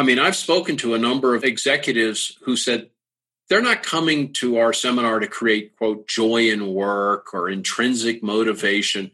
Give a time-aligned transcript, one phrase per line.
[0.00, 2.88] I mean, I've spoken to a number of executives who said
[3.50, 9.10] they're not coming to our seminar to create, quote, joy in work or intrinsic motivation.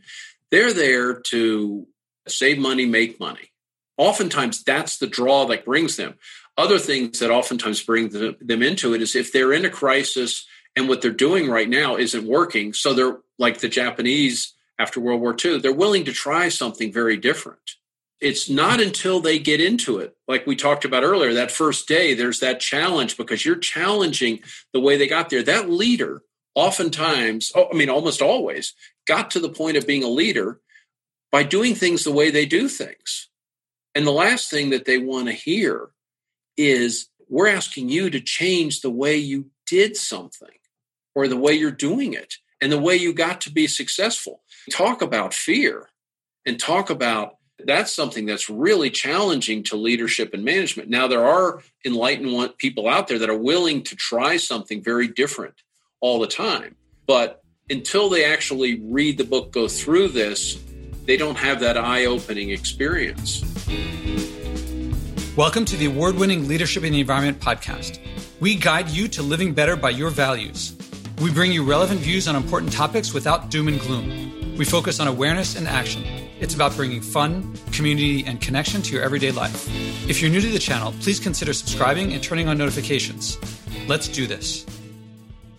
[0.52, 1.88] They're there to
[2.28, 3.50] save money, make money.
[3.96, 6.14] Oftentimes, that's the draw that brings them.
[6.56, 10.46] Other things that oftentimes bring them into it is if they're in a crisis
[10.76, 12.72] and what they're doing right now isn't working.
[12.72, 17.16] So they're like the Japanese after World War II, they're willing to try something very
[17.16, 17.72] different.
[18.20, 22.14] It's not until they get into it, like we talked about earlier, that first day,
[22.14, 24.40] there's that challenge because you're challenging
[24.72, 25.42] the way they got there.
[25.42, 26.22] That leader,
[26.54, 28.74] oftentimes, oh, I mean, almost always,
[29.06, 30.60] got to the point of being a leader
[31.30, 33.28] by doing things the way they do things.
[33.94, 35.90] And the last thing that they want to hear
[36.56, 40.48] is we're asking you to change the way you did something
[41.14, 44.42] or the way you're doing it and the way you got to be successful.
[44.70, 45.88] Talk about fear
[46.46, 50.90] and talk about that's something that's really challenging to leadership and management.
[50.90, 55.54] Now, there are enlightened people out there that are willing to try something very different
[56.00, 56.76] all the time.
[57.06, 60.62] But until they actually read the book, go through this,
[61.06, 63.42] they don't have that eye opening experience.
[65.34, 67.98] Welcome to the award winning Leadership in the Environment podcast.
[68.38, 70.76] We guide you to living better by your values.
[71.22, 74.56] We bring you relevant views on important topics without doom and gloom.
[74.58, 76.25] We focus on awareness and action.
[76.38, 79.68] It's about bringing fun, community, and connection to your everyday life.
[80.08, 83.38] If you're new to the channel, please consider subscribing and turning on notifications.
[83.88, 84.66] Let's do this.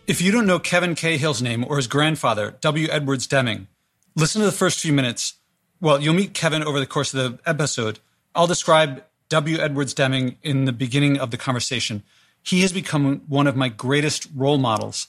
[0.06, 2.88] If you don't know Kevin Cahill's name or his grandfather, W.
[2.92, 3.68] Edwards Deming,
[4.16, 5.34] listen to the first few minutes.
[5.82, 8.00] Well, you'll meet Kevin over the course of the episode.
[8.36, 9.58] I'll describe W.
[9.58, 12.04] Edwards Deming in the beginning of the conversation.
[12.44, 15.08] He has become one of my greatest role models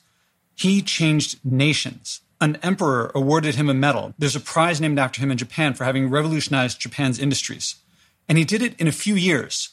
[0.58, 2.20] he changed nations.
[2.40, 4.14] An emperor awarded him a medal.
[4.18, 7.76] There's a prize named after him in Japan for having revolutionized Japan's industries.
[8.28, 9.70] And he did it in a few years,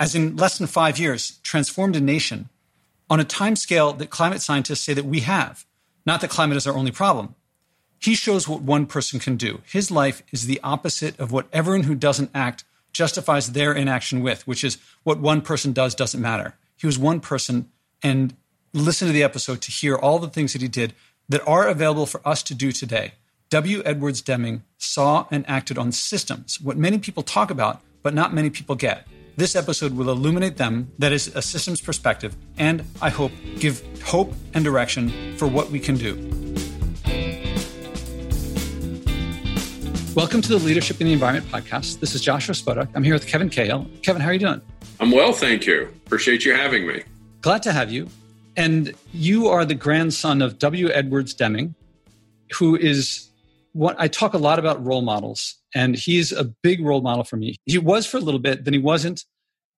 [0.00, 2.48] as in less than five years, transformed a nation
[3.10, 5.66] on a time scale that climate scientists say that we have.
[6.06, 7.34] Not that climate is our only problem.
[7.98, 9.60] He shows what one person can do.
[9.66, 14.46] His life is the opposite of what everyone who doesn't act justifies their inaction with,
[14.46, 16.54] which is what one person does doesn't matter.
[16.76, 17.70] He was one person,
[18.02, 18.34] and
[18.72, 20.94] listen to the episode to hear all the things that he did
[21.28, 23.12] that are available for us to do today.
[23.50, 23.82] W.
[23.84, 28.48] Edwards Deming saw and acted on systems, what many people talk about, but not many
[28.48, 29.06] people get.
[29.36, 34.32] This episode will illuminate them, that is, a systems perspective, and I hope give hope
[34.54, 36.14] and direction for what we can do.
[40.14, 42.00] Welcome to the Leadership in the Environment podcast.
[42.00, 42.88] This is Joshua Spodek.
[42.94, 43.86] I'm here with Kevin Cahill.
[44.02, 44.62] Kevin, how are you doing?
[44.98, 45.88] I'm well, thank you.
[46.06, 47.02] Appreciate you having me.
[47.42, 48.08] Glad to have you.
[48.58, 50.88] And you are the grandson of W.
[50.88, 51.76] Edwards Deming,
[52.52, 53.30] who is
[53.72, 55.54] what I talk a lot about role models.
[55.76, 57.54] And he's a big role model for me.
[57.66, 59.24] He was for a little bit, then he wasn't.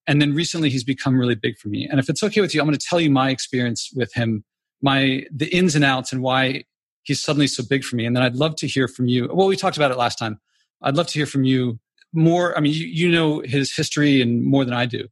[0.06, 1.86] And then recently he's become really big for me.
[1.90, 4.44] And if it's okay with you, I'm going to tell you my experience with him,
[4.80, 6.64] my the ins and outs and why
[7.02, 8.06] he's suddenly so big for me.
[8.06, 9.28] And then I'd love to hear from you.
[9.30, 10.40] Well, we talked about it last time.
[10.80, 11.78] I'd love to hear from you
[12.14, 12.56] more.
[12.56, 15.06] I mean, you, you know his history and more than I do.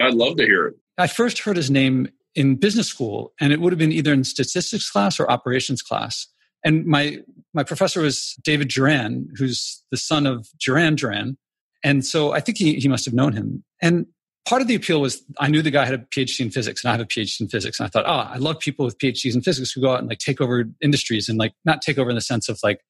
[0.00, 0.76] I'd love to hear it.
[0.96, 4.24] I first heard his name in business school, and it would have been either in
[4.24, 6.26] statistics class or operations class.
[6.64, 7.18] And my
[7.52, 11.36] my professor was David Juran, who's the son of Duran Duran.
[11.84, 13.64] And so I think he, he must have known him.
[13.82, 14.06] And
[14.44, 16.90] part of the appeal was I knew the guy had a PhD in physics and
[16.90, 17.78] I have a PhD in physics.
[17.78, 20.08] And I thought, oh, I love people with PhDs in physics who go out and
[20.08, 22.80] like take over industries and like not take over in the sense of like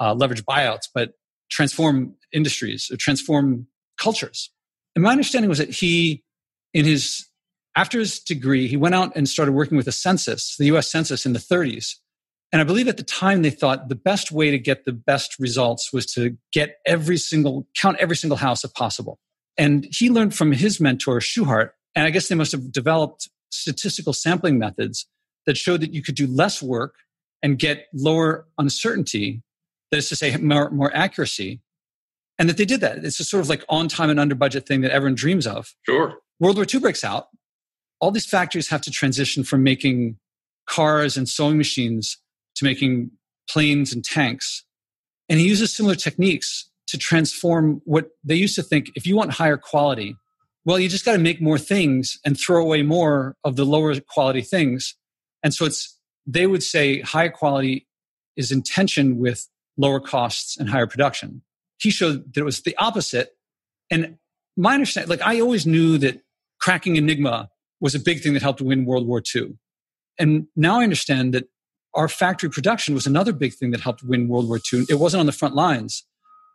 [0.00, 1.12] uh, leverage buyouts, but
[1.50, 3.66] transform industries or transform
[3.98, 4.50] cultures.
[4.94, 6.22] And my understanding was that he,
[6.74, 7.27] in his
[7.76, 11.24] after his degree, he went out and started working with the census, the US Census
[11.24, 11.94] in the 30s.
[12.50, 15.36] And I believe at the time they thought the best way to get the best
[15.38, 19.18] results was to get every single, count every single house if possible.
[19.58, 24.12] And he learned from his mentor, Shewhart, and I guess they must have developed statistical
[24.12, 25.06] sampling methods
[25.46, 26.96] that showed that you could do less work
[27.42, 29.42] and get lower uncertainty,
[29.90, 31.60] that is to say, more, more accuracy.
[32.38, 33.04] And that they did that.
[33.04, 35.74] It's a sort of like on time and under budget thing that everyone dreams of.
[35.84, 36.14] Sure.
[36.38, 37.28] World War II breaks out
[38.00, 40.18] all these factories have to transition from making
[40.66, 42.18] cars and sewing machines
[42.56, 43.10] to making
[43.48, 44.64] planes and tanks.
[45.28, 49.32] And he uses similar techniques to transform what they used to think if you want
[49.32, 50.16] higher quality,
[50.64, 53.98] well, you just got to make more things and throw away more of the lower
[54.00, 54.94] quality things.
[55.42, 57.86] And so it's, they would say higher quality
[58.36, 61.42] is in tension with lower costs and higher production.
[61.78, 63.30] He showed that it was the opposite.
[63.90, 64.16] And
[64.56, 66.20] my understanding, like I always knew that
[66.60, 67.48] cracking Enigma
[67.80, 69.56] was a big thing that helped win World War II.
[70.18, 71.44] And now I understand that
[71.94, 74.84] our factory production was another big thing that helped win World War II.
[74.88, 76.04] It wasn't on the front lines,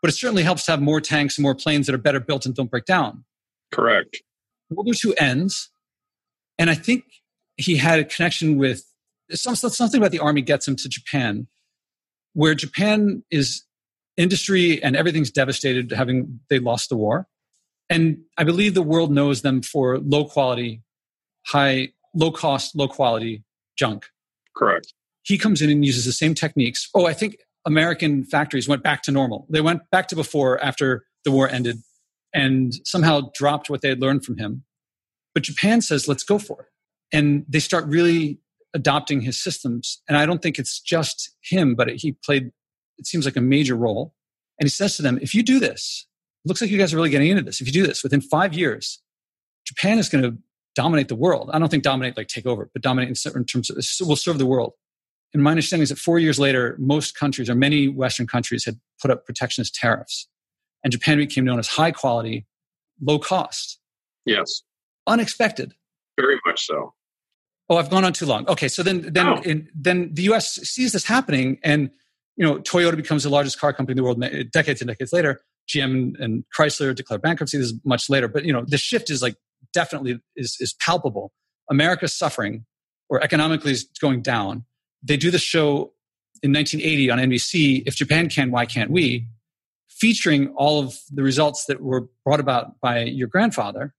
[0.01, 2.45] but it certainly helps to have more tanks and more planes that are better built
[2.45, 3.23] and don't break down.
[3.71, 4.21] Correct.
[4.69, 5.69] World War II ends,
[6.57, 7.05] and I think
[7.57, 8.83] he had a connection with
[9.31, 11.47] some, something about the army gets him to Japan,
[12.33, 13.63] where Japan is
[14.17, 17.27] industry and everything's devastated, having they lost the war,
[17.89, 20.81] and I believe the world knows them for low quality,
[21.47, 23.43] high, low cost, low quality
[23.77, 24.05] junk.
[24.55, 24.93] Correct.
[25.23, 26.89] He comes in and uses the same techniques.
[26.93, 29.47] Oh, I think American factories went back to normal.
[29.49, 31.77] They went back to before after the war ended
[32.33, 34.63] and somehow dropped what they had learned from him.
[35.33, 37.17] But Japan says, let's go for it.
[37.17, 38.39] And they start really
[38.73, 40.01] adopting his systems.
[40.07, 42.51] And I don't think it's just him, but he played,
[42.97, 44.13] it seems like a major role.
[44.59, 46.07] And he says to them, if you do this,
[46.43, 47.61] it looks like you guys are really getting into this.
[47.61, 49.01] If you do this within five years,
[49.65, 50.37] Japan is going to
[50.75, 51.49] dominate the world.
[51.53, 53.77] I don't think dominate like take over, but dominate in terms of
[54.07, 54.73] will serve the world.
[55.33, 58.79] And my understanding is that four years later, most countries or many Western countries had
[59.01, 60.27] put up protectionist tariffs
[60.83, 62.45] and Japan became known as high quality,
[63.01, 63.79] low cost.
[64.25, 64.63] Yes.
[65.07, 65.73] Unexpected.
[66.19, 66.93] Very much so.
[67.69, 68.47] Oh, I've gone on too long.
[68.47, 69.41] Okay, so then then oh.
[69.41, 70.55] in, then the U.S.
[70.55, 71.89] sees this happening, and
[72.35, 75.41] you know Toyota becomes the largest car company in the world decades and decades later.
[75.67, 77.57] GM and Chrysler declare bankruptcy.
[77.57, 79.35] This is much later, but you know the shift is like
[79.73, 81.31] definitely is is palpable.
[81.69, 82.65] America's suffering,
[83.09, 84.65] or economically is going down.
[85.01, 85.93] They do the show
[86.41, 87.83] in 1980 on NBC.
[87.85, 89.27] If Japan can, why can't we?
[90.03, 93.93] featuring all of the results that were brought about by your grandfather,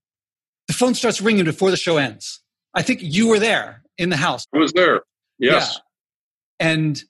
[0.67, 2.41] the phone starts ringing before the show ends.
[2.75, 4.47] I think you were there in the house.
[4.55, 5.03] I was there.
[5.39, 5.81] Yes.
[6.61, 6.69] Yeah.
[6.69, 7.03] And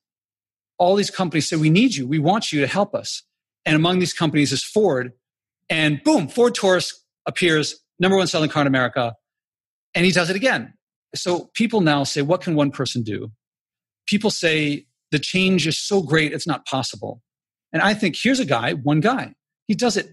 [0.78, 2.06] all these companies say, We need you.
[2.06, 3.22] We want you to help us.
[3.66, 5.12] And among these companies is Ford.
[5.70, 9.14] And boom, Ford Taurus appears, number one selling car in America.
[9.94, 10.74] And he does it again.
[11.14, 13.30] So people now say, What can one person do?
[14.06, 17.22] People say, The change is so great, it's not possible.
[17.72, 19.34] And I think here's a guy, one guy.
[19.66, 20.10] He does it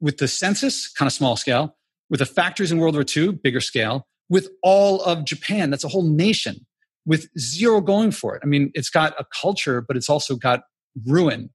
[0.00, 1.76] with the census, kind of small scale,
[2.10, 5.70] with the factories in World War II, bigger scale, with all of Japan.
[5.70, 6.66] That's a whole nation
[7.06, 8.42] with zero going for it.
[8.42, 10.62] I mean, it's got a culture, but it's also got
[11.06, 11.50] ruin.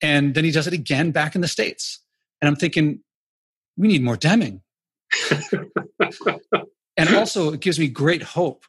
[0.00, 2.00] And then he does it again back in the States.
[2.40, 3.00] And I'm thinking,
[3.76, 4.62] we need more Deming.
[6.96, 8.64] And also, it gives me great hope,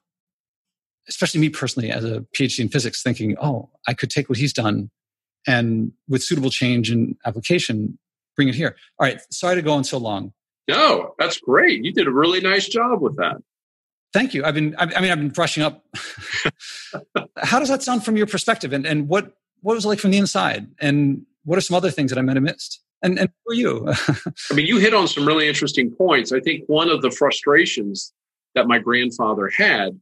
[1.08, 4.54] especially me personally as a PhD in physics, thinking, oh, I could take what he's
[4.54, 4.90] done
[5.48, 7.98] and with suitable change and application,
[8.36, 8.76] bring it here.
[9.00, 9.20] All right.
[9.32, 10.34] Sorry to go on so long.
[10.68, 11.84] No, that's great.
[11.84, 13.38] You did a really nice job with that.
[14.14, 14.46] Thank you.
[14.46, 15.84] I've been, I mean, I've been brushing up.
[17.38, 18.72] How does that sound from your perspective?
[18.72, 20.68] And, and what, what was it like from the inside?
[20.80, 22.83] And what are some other things that I might have missed?
[23.04, 23.86] And, and for you?
[24.52, 26.32] I mean, you hit on some really interesting points.
[26.32, 28.14] I think one of the frustrations
[28.56, 30.00] that my grandfather had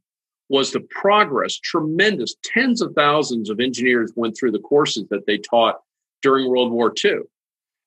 [0.49, 2.35] was the progress, tremendous.
[2.43, 5.79] Tens of thousands of engineers went through the courses that they taught
[6.21, 7.21] during World War II.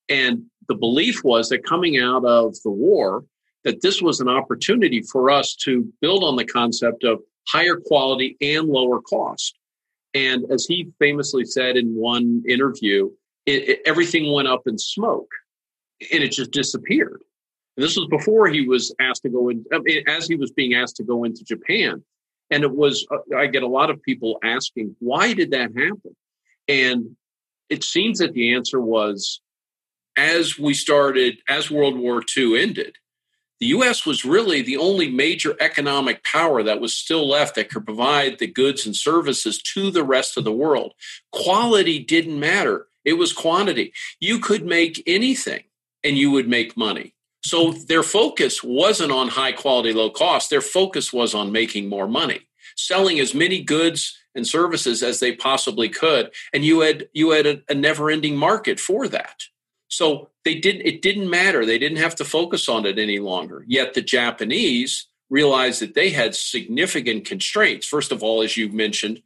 [0.08, 3.25] And the belief was that coming out of the war,
[3.64, 8.37] that this was an opportunity for us to build on the concept of higher quality
[8.40, 9.56] and lower cost.
[10.14, 13.10] And as he famously said in one interview,
[13.46, 15.31] it, it, everything went up in smoke
[16.12, 17.20] and it just disappeared.
[17.76, 19.64] And this was before he was asked to go in,
[20.06, 22.02] as he was being asked to go into Japan.
[22.50, 26.17] And it was, uh, I get a lot of people asking, why did that happen?
[26.69, 27.17] And
[27.69, 29.41] it seems that the answer was
[30.17, 32.96] as we started, as World War II ended,
[33.61, 37.86] the US was really the only major economic power that was still left that could
[37.86, 40.93] provide the goods and services to the rest of the world.
[41.32, 43.93] Quality didn't matter, it was quantity.
[44.20, 45.65] You could make anything
[46.03, 47.15] and you would make money.
[47.44, 50.49] So their focus wasn't on high quality, low cost.
[50.49, 52.41] Their focus was on making more money,
[52.77, 56.31] selling as many goods and services as they possibly could.
[56.53, 59.43] And you had you had a, a never ending market for that.
[59.89, 61.67] So they didn't it didn't matter.
[61.67, 63.65] They didn't have to focus on it any longer.
[63.69, 67.87] Yet the Japanese realized that they had significant constraints.
[67.87, 69.23] First of all, as you mentioned,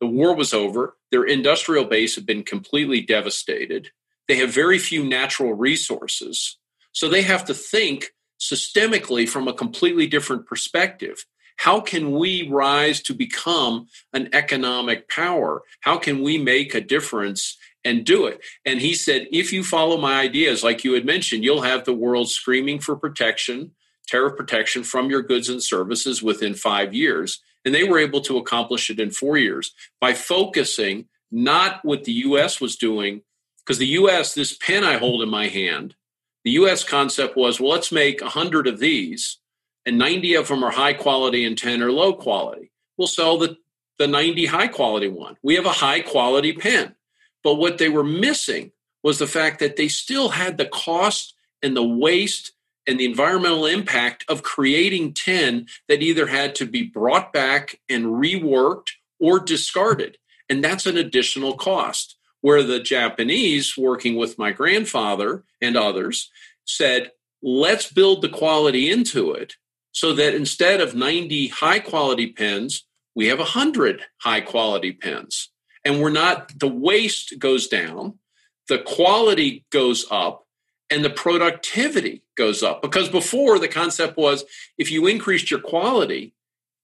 [0.00, 0.96] the war was over.
[1.10, 3.90] Their industrial base had been completely devastated.
[4.28, 6.58] They have very few natural resources.
[6.92, 11.24] So they have to think systemically from a completely different perspective.
[11.56, 15.62] How can we rise to become an economic power?
[15.80, 18.40] How can we make a difference and do it?
[18.64, 21.92] And he said, if you follow my ideas, like you had mentioned, you'll have the
[21.92, 23.72] world screaming for protection,
[24.06, 27.40] tariff protection from your goods and services within five years.
[27.68, 32.12] And they were able to accomplish it in four years by focusing not what the
[32.12, 33.20] US was doing,
[33.58, 35.94] because the US, this pen I hold in my hand,
[36.44, 39.36] the US concept was well, let's make 100 of these,
[39.84, 42.70] and 90 of them are high quality and 10 are low quality.
[42.96, 43.58] We'll sell the,
[43.98, 45.36] the 90 high quality one.
[45.42, 46.94] We have a high quality pen.
[47.44, 48.72] But what they were missing
[49.02, 52.52] was the fact that they still had the cost and the waste
[52.88, 58.06] and the environmental impact of creating 10 that either had to be brought back and
[58.06, 60.16] reworked or discarded.
[60.48, 62.16] And that's an additional cost.
[62.40, 66.30] Where the Japanese, working with my grandfather and others,
[66.64, 67.10] said,
[67.42, 69.54] let's build the quality into it
[69.90, 72.84] so that instead of 90 high quality pens,
[73.16, 75.50] we have 100 high quality pens.
[75.84, 78.20] And we're not, the waste goes down,
[78.68, 80.46] the quality goes up,
[80.90, 82.82] and the productivity goes up.
[82.82, 84.44] Because before the concept was
[84.76, 86.34] if you increased your quality,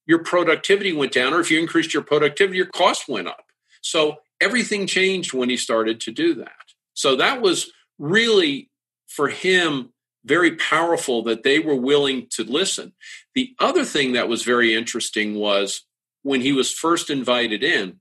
[0.06, 3.46] your productivity went down, or if you increased your productivity, your cost went up.
[3.80, 6.52] So everything changed when he started to do that.
[6.92, 8.70] So that was really
[9.06, 9.90] for him
[10.24, 12.92] very powerful that they were willing to listen.
[13.34, 15.82] The other thing that was very interesting was
[16.22, 18.00] when he was first invited in,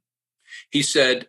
[0.70, 1.28] he said,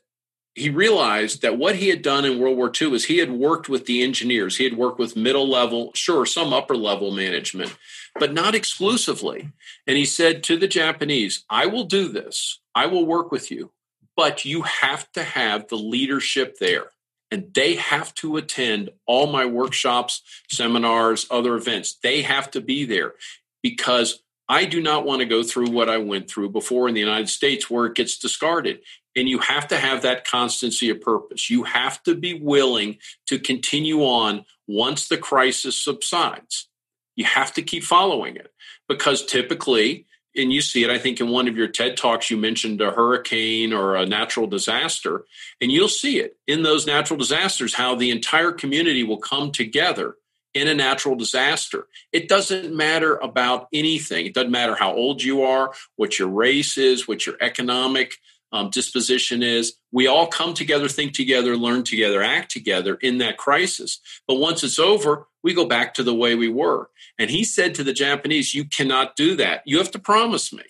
[0.54, 3.68] he realized that what he had done in World War II is he had worked
[3.68, 4.56] with the engineers.
[4.56, 7.76] He had worked with middle level, sure, some upper level management,
[8.20, 9.50] but not exclusively.
[9.86, 12.60] And he said to the Japanese, I will do this.
[12.74, 13.72] I will work with you,
[14.16, 16.86] but you have to have the leadership there.
[17.32, 21.98] And they have to attend all my workshops, seminars, other events.
[22.00, 23.14] They have to be there
[23.60, 27.00] because I do not want to go through what I went through before in the
[27.00, 28.80] United States where it gets discarded.
[29.16, 31.48] And you have to have that constancy of purpose.
[31.48, 36.68] You have to be willing to continue on once the crisis subsides.
[37.16, 38.52] You have to keep following it
[38.88, 40.06] because typically,
[40.36, 42.90] and you see it, I think in one of your TED Talks, you mentioned a
[42.90, 45.24] hurricane or a natural disaster,
[45.60, 50.16] and you'll see it in those natural disasters how the entire community will come together
[50.52, 51.86] in a natural disaster.
[52.12, 54.26] It doesn't matter about anything.
[54.26, 58.14] It doesn't matter how old you are, what your race is, what your economic
[58.54, 59.74] um, disposition is.
[59.90, 63.98] We all come together, think together, learn together, act together in that crisis.
[64.28, 66.88] But once it's over, we go back to the way we were.
[67.18, 69.62] And he said to the Japanese, You cannot do that.
[69.66, 70.62] You have to promise me.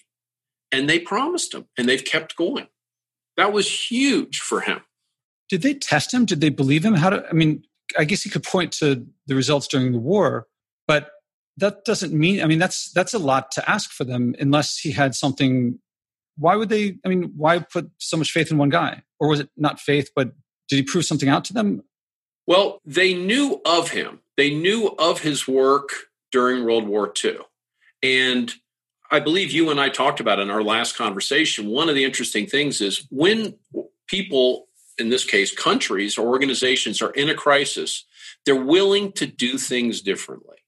[0.72, 2.68] And they promised him, and they've kept going.
[3.36, 4.80] That was huge for him.
[5.50, 6.24] Did they test him?
[6.24, 6.94] Did they believe him?
[6.94, 7.64] How do I mean,
[7.98, 10.46] I guess he could point to the results during the war,
[10.88, 11.10] but
[11.58, 14.90] that doesn't mean, I mean, that's, that's a lot to ask for them unless he
[14.90, 15.78] had something
[16.36, 19.02] why would they i mean why put so much faith in one guy?
[19.20, 20.32] Or was it not faith but
[20.68, 21.82] did he prove something out to them?
[22.46, 24.20] Well they knew of him.
[24.36, 25.90] They knew of his work
[26.32, 27.38] during world war ii
[28.02, 28.52] and
[29.10, 31.68] i believe you and i talked about in our last conversation.
[31.68, 33.54] One of the interesting things is when
[34.06, 34.66] people
[34.98, 38.04] in this case countries or organizations are in a crisis
[38.44, 40.58] they're willing to do things differently.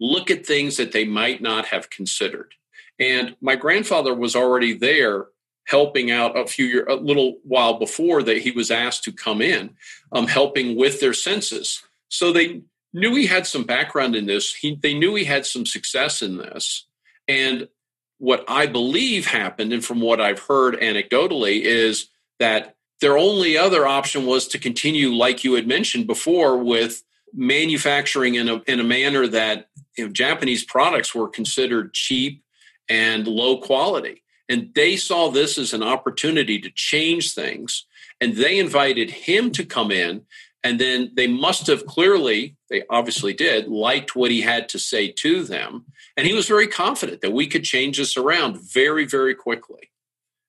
[0.00, 2.54] Look at things that they might not have considered
[2.98, 5.26] and my grandfather was already there
[5.66, 9.42] helping out a few year, a little while before that he was asked to come
[9.42, 9.70] in,
[10.12, 11.82] um, helping with their census.
[12.08, 12.62] So they
[12.94, 14.54] knew he had some background in this.
[14.54, 16.86] He, they knew he had some success in this.
[17.28, 17.68] And
[18.16, 23.86] what I believe happened, and from what I've heard anecdotally, is that their only other
[23.86, 27.02] option was to continue, like you had mentioned before, with
[27.34, 32.42] manufacturing in a, in a manner that you know, Japanese products were considered cheap
[32.88, 34.22] and low quality.
[34.48, 37.86] And they saw this as an opportunity to change things.
[38.20, 40.22] And they invited him to come in.
[40.64, 45.12] And then they must have clearly, they obviously did, liked what he had to say
[45.12, 45.84] to them.
[46.16, 49.90] And he was very confident that we could change this around very, very quickly.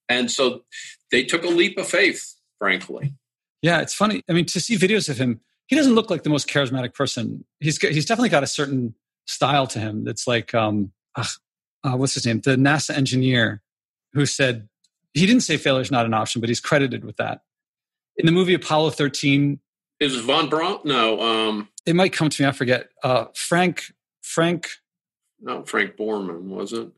[0.07, 0.63] And so
[1.11, 3.13] they took a leap of faith, frankly.
[3.61, 4.23] Yeah, it's funny.
[4.27, 7.45] I mean, to see videos of him, he doesn't look like the most charismatic person.
[7.59, 8.95] He's he's definitely got a certain
[9.27, 11.27] style to him that's like um, ugh,
[11.83, 13.61] uh, what's his name, the NASA engineer
[14.13, 14.67] who said
[15.13, 17.41] he didn't say failure is not an option, but he's credited with that.
[18.17, 19.59] In the movie Apollo 13,
[19.99, 20.79] is it von Braun?
[20.85, 22.47] No, um, it might come to me.
[22.47, 22.89] I forget.
[23.03, 23.83] Uh, Frank,
[24.21, 24.69] Frank,
[25.41, 26.89] not Frank Borman, was it?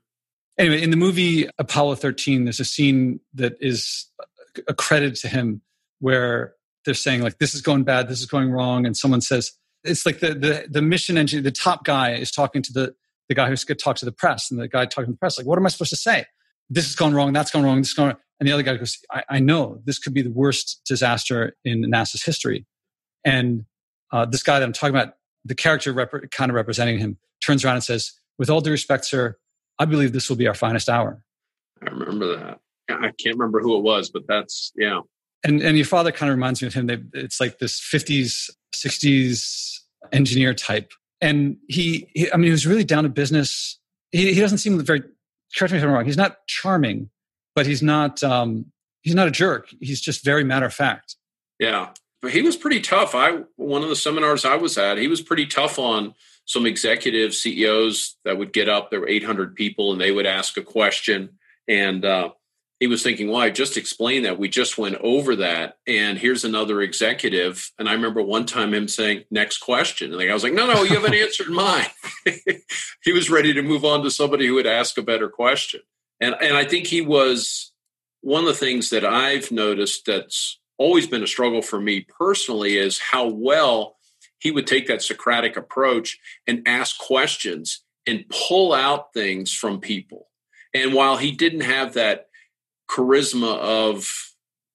[0.58, 4.08] Anyway, in the movie Apollo 13, there's a scene that is
[4.68, 5.62] a credit to him
[6.00, 6.54] where
[6.86, 10.06] they're saying like this is going bad, this is going wrong, and someone says it's
[10.06, 12.96] like the the, the mission engineer, the top guy is talking to the
[13.32, 15.18] the guy who's going to talk to the press and the guy talking to the
[15.18, 16.26] press, like, what am I supposed to say?
[16.70, 17.32] This has gone wrong.
[17.32, 17.78] That's gone wrong.
[17.78, 18.18] This is gone wrong.
[18.42, 21.82] And the other guy goes, I, I know this could be the worst disaster in
[21.84, 22.66] NASA's history.
[23.24, 23.64] And
[24.12, 25.14] uh, this guy that I'm talking about,
[25.46, 29.06] the character rep- kind of representing him, turns around and says, with all due respect,
[29.06, 29.38] sir,
[29.80, 31.24] I believe this will be our finest hour.
[31.88, 32.60] I remember that.
[32.90, 35.00] I can't remember who it was, but that's, yeah.
[35.46, 36.88] And, and your father kind of reminds me of him.
[36.88, 39.80] They, it's like this 50s, 60s
[40.12, 43.80] engineer type and he, he, I mean, he was really down to business.
[44.12, 45.04] He, he doesn't seem very.
[45.56, 46.06] Correct me if I'm wrong.
[46.06, 47.10] He's not charming,
[47.56, 48.24] but he's not.
[48.24, 48.66] Um,
[49.02, 49.70] he's not a jerk.
[49.80, 51.16] He's just very matter of fact.
[51.60, 51.90] Yeah,
[52.22, 53.14] but he was pretty tough.
[53.16, 56.14] I one of the seminars I was at, he was pretty tough on
[56.46, 58.90] some executive CEOs that would get up.
[58.90, 61.38] There were 800 people, and they would ask a question.
[61.68, 62.32] And uh,
[62.82, 64.40] he was thinking, well, I just explained that.
[64.40, 65.78] We just went over that.
[65.86, 67.72] And here's another executive.
[67.78, 70.12] And I remember one time him saying, next question.
[70.12, 71.86] And I was like, no, no, you haven't answered mine.
[73.04, 75.82] he was ready to move on to somebody who would ask a better question.
[76.20, 77.72] And, and I think he was
[78.22, 82.78] one of the things that I've noticed that's always been a struggle for me personally
[82.78, 83.98] is how well
[84.40, 90.30] he would take that Socratic approach and ask questions and pull out things from people.
[90.74, 92.30] And while he didn't have that
[92.92, 94.32] charisma of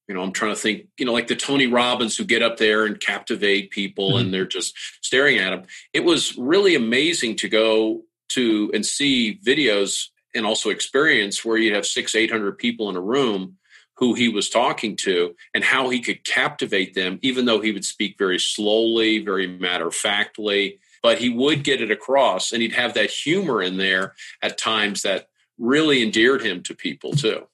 [0.09, 2.57] you know i'm trying to think you know like the tony robbins who get up
[2.57, 4.27] there and captivate people mm-hmm.
[4.27, 9.39] and they're just staring at them it was really amazing to go to and see
[9.45, 13.57] videos and also experience where you have six eight hundred people in a room
[13.99, 17.85] who he was talking to and how he could captivate them even though he would
[17.85, 22.73] speak very slowly very matter of factly but he would get it across and he'd
[22.73, 27.47] have that humor in there at times that really endeared him to people too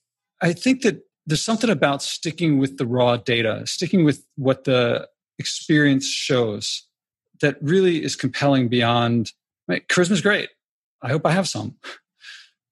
[0.42, 5.08] I think that there's something about sticking with the raw data, sticking with what the
[5.38, 6.87] experience shows
[7.40, 9.32] that really is compelling beyond
[9.68, 10.50] right, charisma's great.
[11.02, 11.76] I hope I have some.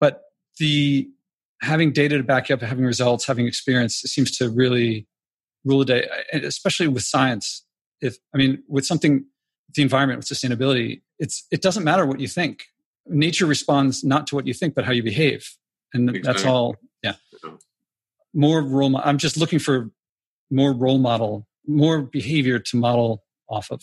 [0.00, 0.22] But
[0.58, 1.08] the
[1.62, 5.06] having data to back you up, having results, having experience seems to really
[5.64, 7.64] rule the day, especially with science.
[8.00, 9.26] If I mean, with something,
[9.74, 12.64] the environment, with sustainability, it's it doesn't matter what you think.
[13.06, 15.56] Nature responds not to what you think, but how you behave,
[15.92, 16.32] and exactly.
[16.32, 16.76] that's all.
[18.32, 18.96] More role.
[18.96, 19.90] I'm just looking for
[20.50, 23.82] more role model, more behavior to model off of.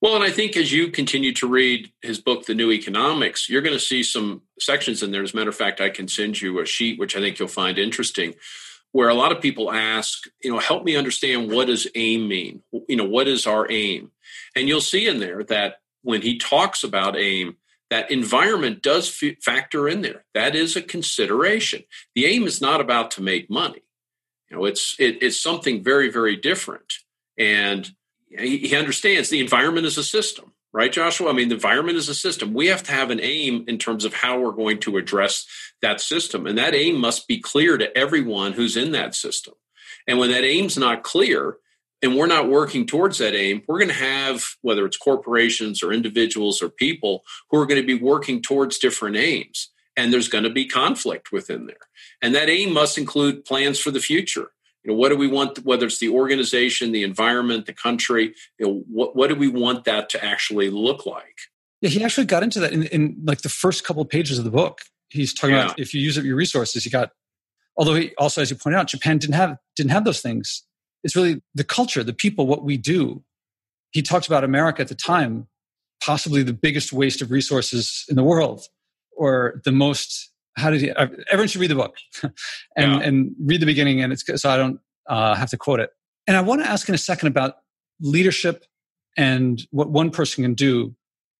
[0.00, 3.62] Well, and I think as you continue to read his book, The New Economics, you're
[3.62, 5.22] going to see some sections in there.
[5.22, 7.48] As a matter of fact, I can send you a sheet, which I think you'll
[7.48, 8.34] find interesting,
[8.92, 12.62] where a lot of people ask, you know, help me understand what does aim mean?
[12.86, 14.10] You know, what is our aim?
[14.54, 17.56] And you'll see in there that when he talks about aim,
[17.90, 20.24] that environment does f- factor in there.
[20.34, 21.84] That is a consideration.
[22.14, 23.82] The aim is not about to make money.
[24.50, 26.94] You know, it's it, it's something very very different.
[27.38, 27.90] And
[28.28, 31.30] he, he understands the environment is a system, right, Joshua?
[31.30, 32.54] I mean, the environment is a system.
[32.54, 35.46] We have to have an aim in terms of how we're going to address
[35.82, 39.54] that system, and that aim must be clear to everyone who's in that system.
[40.06, 41.56] And when that aim's not clear,
[42.04, 45.90] and we're not working towards that aim, we're going to have, whether it's corporations or
[45.90, 49.70] individuals or people, who are going to be working towards different aims.
[49.96, 51.76] And there's going to be conflict within there.
[52.20, 54.50] And that aim must include plans for the future.
[54.82, 58.66] You know, what do we want, whether it's the organization, the environment, the country, you
[58.66, 61.38] know, what, what do we want that to actually look like?
[61.80, 64.44] Yeah, he actually got into that in, in like the first couple of pages of
[64.44, 64.80] the book.
[65.08, 65.66] He's talking yeah.
[65.66, 67.12] about if you use up your resources, you got
[67.78, 70.64] although he also, as you pointed out, Japan didn't have didn't have those things
[71.04, 73.22] it's really the culture, the people, what we do.
[73.92, 75.46] He talked about America at the time,
[76.02, 78.66] possibly the biggest waste of resources in the world,
[79.16, 80.30] or the most.
[80.56, 80.90] How did he?
[80.90, 82.32] Everyone should read the book and
[82.92, 83.00] yeah.
[83.00, 85.90] and read the beginning, and it's so I don't uh, have to quote it.
[86.26, 87.56] And I want to ask in a second about
[88.00, 88.64] leadership
[89.16, 90.96] and what one person can do.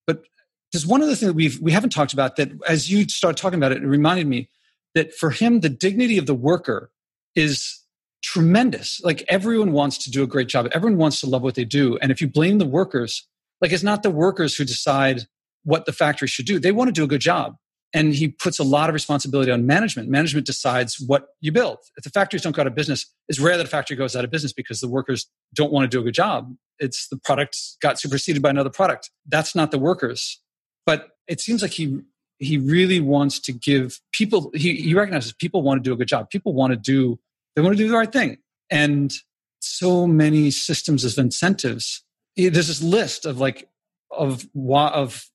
[0.07, 0.25] But
[0.73, 3.59] there's one other thing that we've we haven't talked about that as you start talking
[3.59, 4.49] about it, it reminded me
[4.95, 6.91] that for him the dignity of the worker
[7.35, 7.84] is
[8.25, 9.03] tremendous.
[9.05, 10.67] Like everyone wants to do a great job.
[10.73, 11.99] Everyone wants to love what they do.
[11.99, 13.29] And if you blame the workers,
[13.61, 15.23] like it's not the workers who decide
[15.63, 16.59] what the factory should do.
[16.59, 17.57] They want to do a good job.
[17.93, 20.09] And he puts a lot of responsibility on management.
[20.09, 21.79] Management decides what you build.
[21.97, 24.25] If the factories don't go out of business, it's rare that a factory goes out
[24.25, 26.53] of business because the workers don't want to do a good job.
[26.79, 29.11] It's the product got superseded by another product.
[29.29, 30.41] That's not the workers.
[30.87, 32.01] But it seems like he
[32.39, 36.09] he really wants to give people he, he recognizes people want to do a good
[36.09, 36.31] job.
[36.31, 37.21] People want to do
[37.55, 38.39] they want to do the right thing.
[38.71, 39.13] And
[39.61, 42.03] so many systems of incentives.
[42.37, 43.69] Eh, there's this list of like,
[44.11, 45.27] of, of,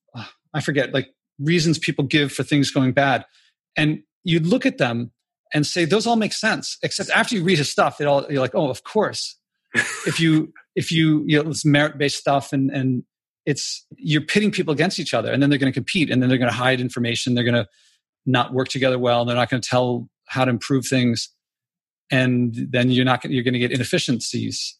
[0.54, 3.24] I forget, like reasons people give for things going bad.
[3.76, 5.12] And you'd look at them
[5.52, 6.78] and say, those all make sense.
[6.82, 9.36] Except after you read his stuff, it all, you're like, oh, of course.
[10.06, 13.04] if you, if you, you know, it's merit based stuff and, and
[13.46, 16.28] it's, you're pitting people against each other and then they're going to compete and then
[16.28, 17.34] they're going to hide information.
[17.34, 17.68] They're going to
[18.26, 19.24] not work together well.
[19.24, 21.30] They're not going to tell how to improve things
[22.10, 24.76] and then you're not you're going to get inefficiencies.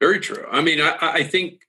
[0.00, 0.46] Very true.
[0.50, 1.62] I mean, I, I think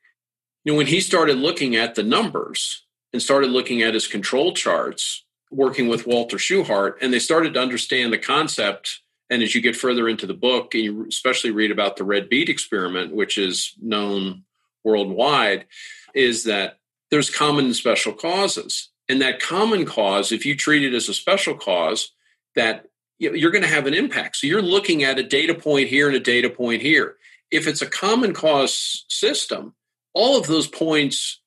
[0.63, 4.53] you know when he started looking at the numbers and started looking at his control
[4.53, 9.01] charts, working with Walter Shewhart, and they started to understand the concept.
[9.29, 12.27] And as you get further into the book, and you especially read about the red
[12.27, 14.43] bead experiment, which is known
[14.83, 15.65] worldwide,
[16.13, 16.79] is that
[17.11, 18.89] there's common and special causes.
[19.07, 22.11] And that common cause, if you treat it as a special cause,
[22.55, 22.87] that
[23.21, 24.37] you're going to have an impact.
[24.37, 27.17] So you're looking at a data point here and a data point here.
[27.51, 29.75] If it's a common cause system,
[30.13, 31.39] all of those points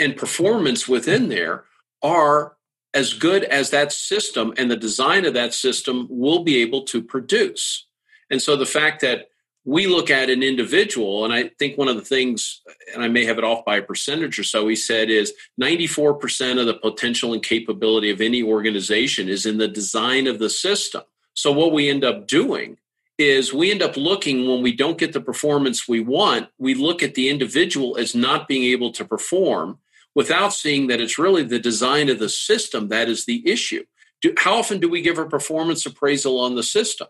[0.00, 1.64] and performance within there
[2.02, 2.56] are
[2.92, 7.00] as good as that system and the design of that system will be able to
[7.00, 7.86] produce.
[8.28, 9.28] And so the fact that
[9.64, 13.24] we look at an individual, and I think one of the things, and I may
[13.26, 17.32] have it off by a percentage or so, he said is 94% of the potential
[17.32, 21.02] and capability of any organization is in the design of the system.
[21.34, 22.78] So what we end up doing
[23.18, 27.02] is we end up looking when we don't get the performance we want, we look
[27.02, 29.78] at the individual as not being able to perform
[30.14, 33.84] without seeing that it's really the design of the system that is the issue.
[34.20, 37.08] Do, how often do we give a performance appraisal on the system?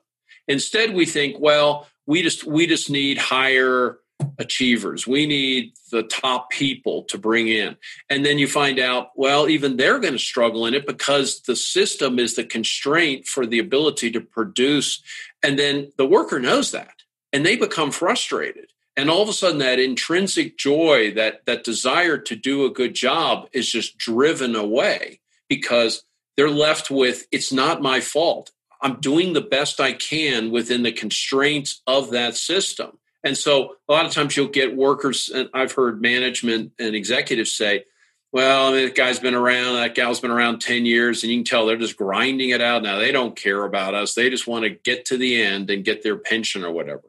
[0.49, 3.99] Instead, we think, well, we just we just need higher
[4.39, 5.07] achievers.
[5.07, 7.77] We need the top people to bring in.
[8.09, 11.57] And then you find out, well, even they're going to struggle in it because the
[11.57, 15.03] system is the constraint for the ability to produce.
[15.43, 18.67] And then the worker knows that and they become frustrated.
[18.97, 22.95] And all of a sudden that intrinsic joy, that that desire to do a good
[22.95, 26.05] job is just driven away because
[26.37, 28.51] they're left with it's not my fault.
[28.83, 32.99] I'm doing the best I can within the constraints of that system.
[33.25, 37.55] And so a lot of times you'll get workers, and I've heard management and executives
[37.55, 37.85] say,
[38.33, 41.39] well, I mean, that guy's been around, that gal's been around 10 years, and you
[41.39, 42.99] can tell they're just grinding it out now.
[42.99, 44.15] They don't care about us.
[44.15, 47.05] They just want to get to the end and get their pension or whatever.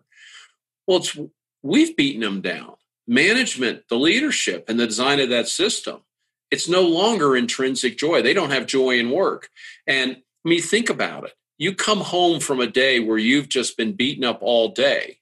[0.86, 1.18] Well, it's
[1.62, 2.74] we've beaten them down.
[3.08, 6.02] Management, the leadership, and the design of that system.
[6.52, 8.22] It's no longer intrinsic joy.
[8.22, 9.50] They don't have joy in work.
[9.88, 13.78] And I mean, think about it you come home from a day where you've just
[13.78, 15.20] been beaten up all day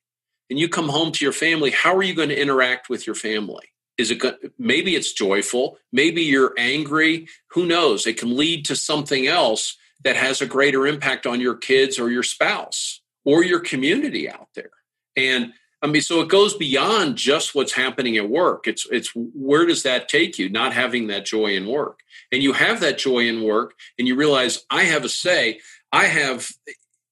[0.51, 3.15] and you come home to your family how are you going to interact with your
[3.15, 3.65] family?
[3.97, 4.21] Is it
[4.59, 8.05] maybe it's joyful maybe you're angry who knows?
[8.05, 12.11] It can lead to something else that has a greater impact on your kids or
[12.11, 14.71] your spouse or your community out there.
[15.15, 18.67] And i mean so it goes beyond just what's happening at work.
[18.67, 20.49] It's it's where does that take you?
[20.49, 21.99] Not having that joy in work.
[22.31, 25.59] And you have that joy in work and you realize i have a say.
[25.93, 26.49] I have,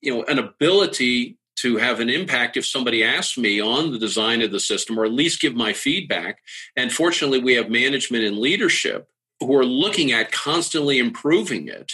[0.02, 4.42] you know, an ability to have an impact if somebody asks me on the design
[4.42, 6.40] of the system or at least give my feedback.
[6.76, 11.94] And fortunately, we have management and leadership who are looking at constantly improving it.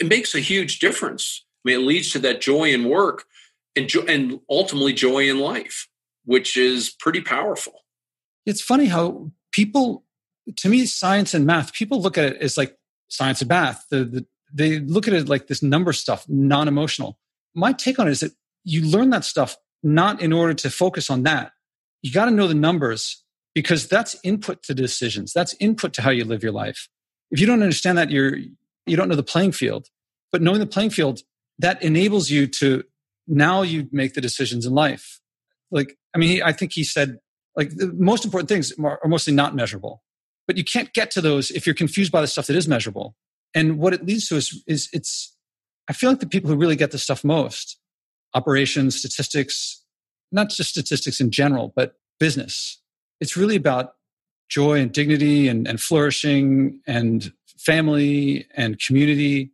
[0.00, 1.44] It makes a huge difference.
[1.64, 3.24] I mean, it leads to that joy in work
[3.74, 5.88] and, jo- and ultimately joy in life,
[6.24, 7.84] which is pretty powerful.
[8.44, 10.04] It's funny how people,
[10.56, 12.76] to me, science and math, people look at it as like
[13.08, 17.18] science and math, the, the they look at it like this number stuff, non emotional.
[17.54, 18.32] My take on it is that
[18.66, 21.52] you learn that stuff not in order to focus on that.
[22.02, 23.22] You got to know the numbers
[23.54, 25.32] because that's input to decisions.
[25.32, 26.88] That's input to how you live your life.
[27.30, 28.36] If you don't understand that, you're,
[28.84, 29.88] you don't know the playing field.
[30.32, 31.20] But knowing the playing field,
[31.60, 32.82] that enables you to
[33.28, 35.20] now you make the decisions in life.
[35.70, 37.18] Like, I mean, I think he said,
[37.56, 40.02] like, the most important things are mostly not measurable.
[40.46, 43.16] But you can't get to those if you're confused by the stuff that is measurable.
[43.54, 45.34] And what it leads to is, is it's,
[45.88, 47.78] I feel like the people who really get the stuff most,
[48.36, 49.82] operations, statistics,
[50.30, 52.80] not just statistics in general, but business.
[53.18, 53.94] It's really about
[54.50, 59.52] joy and dignity and, and flourishing and family and community.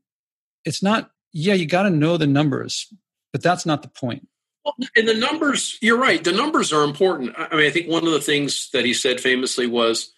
[0.64, 2.92] It's not, yeah, you got to know the numbers,
[3.33, 4.29] but that's not the point.
[4.64, 6.23] Well, and the numbers, you're right.
[6.23, 7.35] The numbers are important.
[7.37, 10.12] I mean, I think one of the things that he said famously was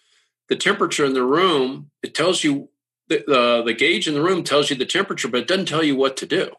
[0.49, 2.69] the temperature in the room, it tells you
[3.07, 5.83] the, the, the gauge in the room tells you the temperature, but it doesn't tell
[5.83, 6.51] you what to do.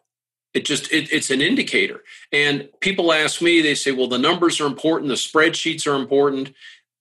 [0.56, 2.02] It just it, it's an indicator.
[2.32, 5.10] And people ask me, they say, "Well, the numbers are important.
[5.10, 6.54] The spreadsheets are important.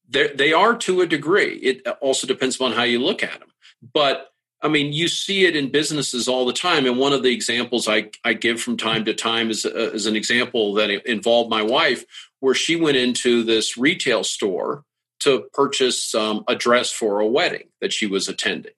[0.10, 1.56] They're, they are to a degree.
[1.56, 3.54] It also depends upon how you look at them.
[3.94, 6.86] But I mean, you see it in businesses all the time.
[6.86, 10.06] And one of the examples I, I give from time to time is, uh, is
[10.06, 12.04] an example that involved my wife,
[12.42, 14.84] where she went into this retail store
[15.22, 18.74] to purchase um, a dress for a wedding that she was attending.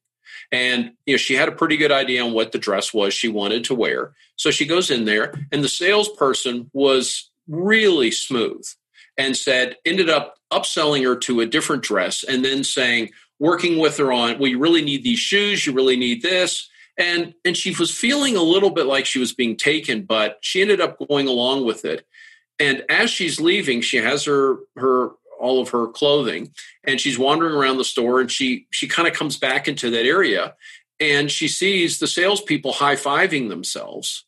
[0.51, 3.27] And you know, she had a pretty good idea on what the dress was she
[3.27, 4.13] wanted to wear.
[4.35, 8.65] So she goes in there, and the salesperson was really smooth
[9.17, 13.97] and said, ended up upselling her to a different dress and then saying, working with
[13.97, 16.69] her on, well, you really need these shoes, you really need this.
[16.97, 20.61] And and she was feeling a little bit like she was being taken, but she
[20.61, 22.05] ended up going along with it.
[22.59, 26.51] And as she's leaving, she has her her all of her clothing
[26.83, 30.05] and she's wandering around the store and she she kind of comes back into that
[30.05, 30.55] area
[30.99, 34.25] and she sees the salespeople high-fiving themselves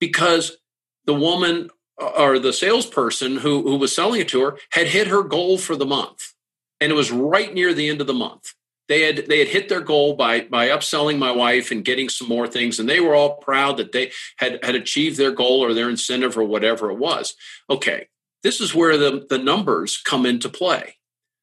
[0.00, 0.58] because
[1.06, 5.08] the woman uh, or the salesperson who, who was selling it to her had hit
[5.08, 6.34] her goal for the month
[6.80, 8.54] and it was right near the end of the month.
[8.88, 12.28] They had they had hit their goal by by upselling my wife and getting some
[12.28, 15.74] more things and they were all proud that they had had achieved their goal or
[15.74, 17.34] their incentive or whatever it was.
[17.68, 18.08] Okay
[18.42, 20.96] this is where the, the numbers come into play.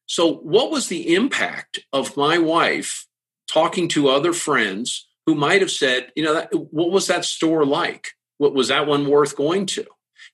[0.06, 3.06] So, what was the impact of my wife
[3.50, 7.64] talking to other friends who might have said, you know, that, what was that store
[7.64, 8.10] like?
[8.38, 9.86] What was that one worth going to?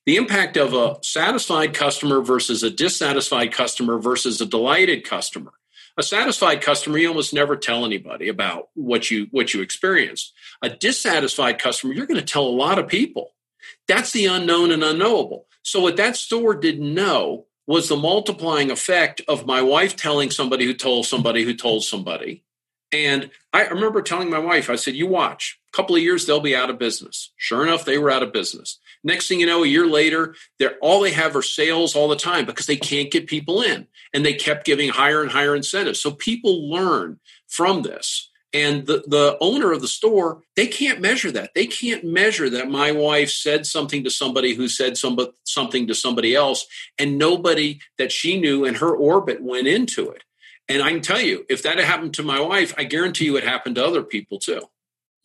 [0.05, 5.53] The impact of a satisfied customer versus a dissatisfied customer versus a delighted customer.
[5.95, 10.33] A satisfied customer, you almost never tell anybody about what you what you experienced.
[10.61, 13.35] A dissatisfied customer, you're going to tell a lot of people.
[13.87, 15.45] That's the unknown and unknowable.
[15.63, 20.65] So what that store didn't know was the multiplying effect of my wife telling somebody
[20.65, 22.43] who told somebody who told somebody.
[22.93, 26.39] And I remember telling my wife, I said, You watch, a couple of years, they'll
[26.39, 27.31] be out of business.
[27.37, 28.79] Sure enough, they were out of business.
[29.03, 32.15] Next thing you know, a year later, they're all they have are sales all the
[32.15, 33.87] time because they can't get people in.
[34.13, 35.99] And they kept giving higher and higher incentives.
[35.99, 38.29] So people learn from this.
[38.53, 41.55] And the, the owner of the store, they can't measure that.
[41.55, 45.95] They can't measure that my wife said something to somebody who said some, something to
[45.95, 46.67] somebody else,
[46.99, 50.23] and nobody that she knew in her orbit went into it.
[50.69, 53.43] And I can tell you, if that happened to my wife, I guarantee you it
[53.43, 54.61] happened to other people too.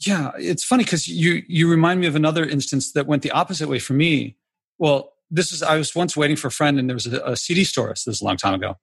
[0.00, 3.68] Yeah, it's funny because you you remind me of another instance that went the opposite
[3.68, 4.36] way for me.
[4.78, 7.36] Well, this is I was once waiting for a friend, and there was a, a
[7.36, 7.88] CD store.
[7.90, 8.76] This is a long time ago,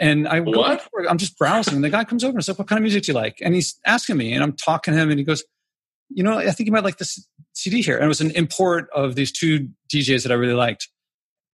[0.00, 0.64] and I go,
[1.08, 3.12] I'm just browsing, and the guy comes over and says, "What kind of music do
[3.12, 5.44] you like?" And he's asking me, and I'm talking to him, and he goes,
[6.08, 8.88] "You know, I think you might like this CD here." And it was an import
[8.94, 10.88] of these two DJs that I really liked,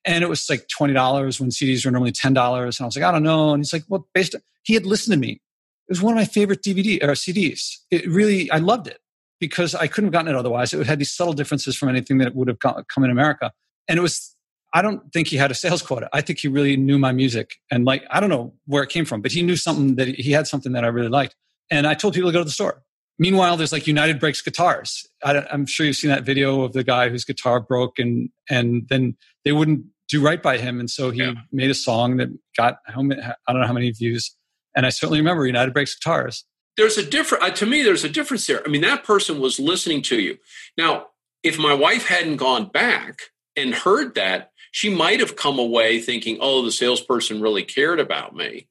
[0.05, 2.79] and it was like twenty dollars when CDs were normally ten dollars.
[2.79, 4.87] And I was like, "I don't know." And he's like, "Well, based," on, he had
[4.87, 5.33] listened to me.
[5.33, 7.79] It was one of my favorite DVD or CDs.
[7.91, 8.99] It really, I loved it
[9.41, 10.75] because I couldn't have gotten it otherwise.
[10.75, 13.53] It had these subtle differences from anything that would have come in America,
[13.89, 14.37] and it was
[14.75, 16.09] I don't think he had a sales quota.
[16.13, 19.05] I think he really knew my music and like I don't know where it came
[19.05, 21.35] from, but he knew something that he had something that I really liked.
[21.71, 22.83] And I told people to go to the store.
[23.19, 25.07] Meanwhile, there's like United Breaks guitars.
[25.25, 28.87] I am sure you've seen that video of the guy whose guitar broke, and and
[28.89, 31.35] then they wouldn't do right by him, and so he yeah.
[31.51, 34.35] made a song that got how many, I don't know how many views.
[34.77, 36.45] And I certainly remember United Breaks guitars.
[36.77, 37.83] There's a different uh, to me.
[37.83, 38.65] There's a difference there.
[38.65, 40.39] I mean, that person was listening to you.
[40.77, 41.07] Now,
[41.43, 43.19] if my wife hadn't gone back
[43.57, 48.35] and heard that, she might have come away thinking, oh, the salesperson really cared about
[48.35, 48.69] me.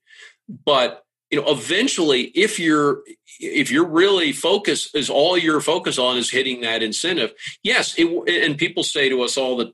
[0.65, 3.01] But you know, eventually, if you're
[3.39, 7.33] if you're really focused, is all your focus on is hitting that incentive.
[7.63, 9.73] Yes, it, and people say to us all the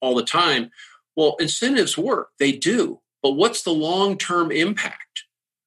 [0.00, 0.70] all the time,
[1.16, 2.30] well, incentives work.
[2.38, 5.24] They do, but what's the long term impact?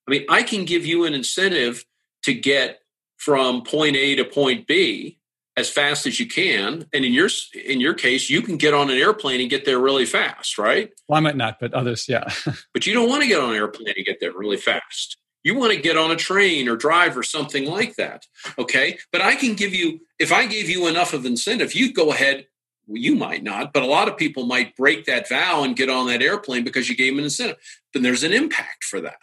[0.07, 1.85] I mean, I can give you an incentive
[2.23, 2.79] to get
[3.17, 5.17] from point A to point B,
[5.55, 6.85] as fast as you can.
[6.93, 7.29] And in your
[7.65, 10.91] in your case you can get on an airplane and get there really fast right?
[11.07, 12.29] Well i might not but others yeah.
[12.73, 15.17] But you don't want to get on an airplane and get there really fast.
[15.43, 18.25] You want to get on a train or drive or something like that
[18.57, 18.97] okay?
[19.11, 22.47] But i can give you if i gave you enough of incentive you go ahead
[22.87, 25.89] well, you might not but a lot of people might break that vow and get
[25.89, 27.57] on that airplane because you gave them an incentive.
[27.93, 29.19] Then there's an impact for that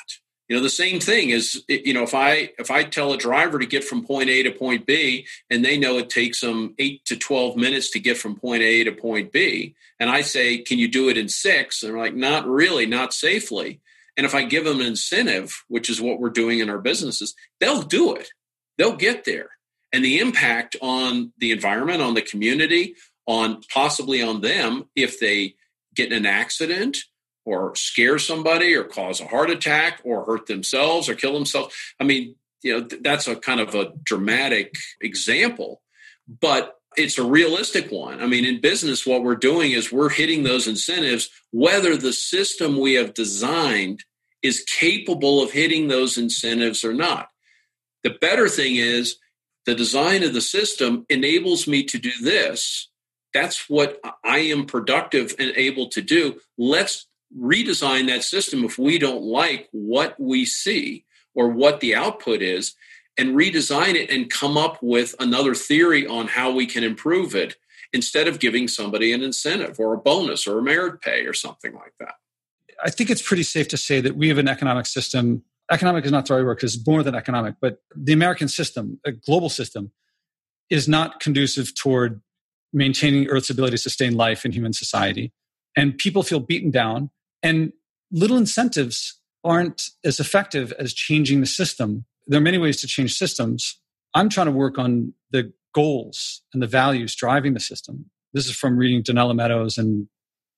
[0.50, 3.58] you know the same thing is you know if i if i tell a driver
[3.58, 7.04] to get from point a to point b and they know it takes them 8
[7.06, 10.78] to 12 minutes to get from point a to point b and i say can
[10.78, 13.80] you do it in 6 and they're like not really not safely.
[14.16, 17.34] And if i give them an incentive which is what we're doing in our businesses
[17.60, 18.28] they'll do it.
[18.76, 19.50] They'll get there.
[19.92, 22.94] And the impact on the environment on the community
[23.26, 25.54] on possibly on them if they
[25.94, 26.98] get in an accident
[27.44, 31.74] or scare somebody or cause a heart attack or hurt themselves or kill themselves.
[31.98, 35.81] I mean, you know, that's a kind of a dramatic example,
[36.29, 38.20] but it's a realistic one.
[38.20, 42.79] I mean, in business, what we're doing is we're hitting those incentives, whether the system
[42.79, 44.05] we have designed
[44.42, 47.29] is capable of hitting those incentives or not.
[48.03, 49.16] The better thing is
[49.66, 52.88] the design of the system enables me to do this.
[53.33, 56.40] That's what I am productive and able to do.
[56.59, 57.07] Let's
[57.38, 62.74] redesign that system if we don't like what we see or what the output is
[63.16, 67.56] and redesign it and come up with another theory on how we can improve it
[67.92, 71.74] instead of giving somebody an incentive or a bonus or a merit pay or something
[71.74, 72.14] like that.
[72.82, 75.42] I think it's pretty safe to say that we have an economic system.
[75.70, 78.98] Economic is not the right word because it's more than economic, but the American system,
[79.04, 79.92] a global system,
[80.70, 82.22] is not conducive toward
[82.72, 85.32] maintaining Earth's ability to sustain life in human society.
[85.76, 87.10] And people feel beaten down
[87.42, 87.72] and
[88.11, 92.05] little incentives aren't as effective as changing the system.
[92.26, 93.81] There are many ways to change systems.
[94.14, 98.11] I'm trying to work on the goals and the values driving the system.
[98.33, 100.09] This is from reading Donella Meadows and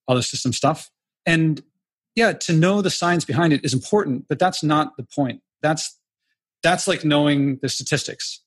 [0.09, 0.90] other system stuff.
[1.27, 1.62] And
[2.14, 5.40] yeah, to know the science behind it is important, but that's not the point.
[5.62, 5.99] That's
[6.62, 8.40] that's like knowing the statistics.